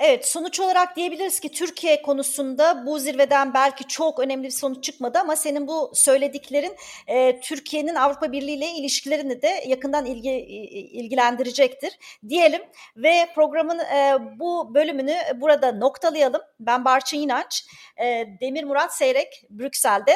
Evet 0.00 0.26
sonuç 0.28 0.60
olarak 0.60 0.96
diyebiliriz 0.96 1.40
ki 1.40 1.52
Türkiye 1.52 2.02
konusunda 2.02 2.86
bu 2.86 2.98
zirveden 2.98 3.54
belki 3.54 3.84
çok 3.88 4.18
önemli 4.18 4.44
bir 4.44 4.50
sonuç 4.50 4.84
çıkmadı 4.84 5.18
ama 5.18 5.36
senin 5.36 5.68
bu 5.68 5.90
söylediklerin 5.94 6.76
e, 7.06 7.40
Türkiye'nin 7.40 7.94
Avrupa 7.94 8.32
Birliği 8.32 8.56
ile 8.56 8.70
ilişkilerini 8.70 9.42
de 9.42 9.64
yakından 9.66 10.06
ilgi, 10.06 10.30
ilgilendirecektir 10.30 11.98
diyelim 12.28 12.62
ve 12.96 13.28
programın 13.34 13.78
e, 13.78 14.18
bu 14.38 14.74
bölümünü 14.74 15.16
burada 15.36 15.72
noktalayalım. 15.72 16.42
Ben 16.60 16.84
Barçın 16.84 17.18
İnanç, 17.18 17.66
e, 17.96 18.26
Demir 18.40 18.64
Murat 18.64 18.96
Seyrek 18.96 19.44
Brüksel'de 19.50 20.14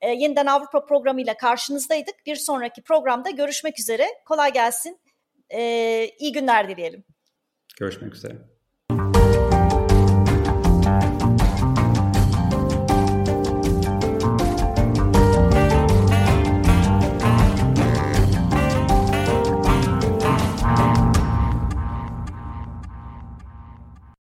e, 0.00 0.10
yeniden 0.10 0.46
Avrupa 0.46 0.86
programıyla 0.86 1.36
karşınızdaydık. 1.36 2.26
Bir 2.26 2.36
sonraki 2.36 2.82
programda 2.82 3.30
görüşmek 3.30 3.78
üzere. 3.78 4.06
Kolay 4.24 4.52
gelsin. 4.52 5.00
E, 5.50 5.60
iyi 6.18 6.32
günler 6.32 6.68
dileyelim. 6.68 7.04
Görüşmek 7.78 8.14
üzere. 8.14 8.51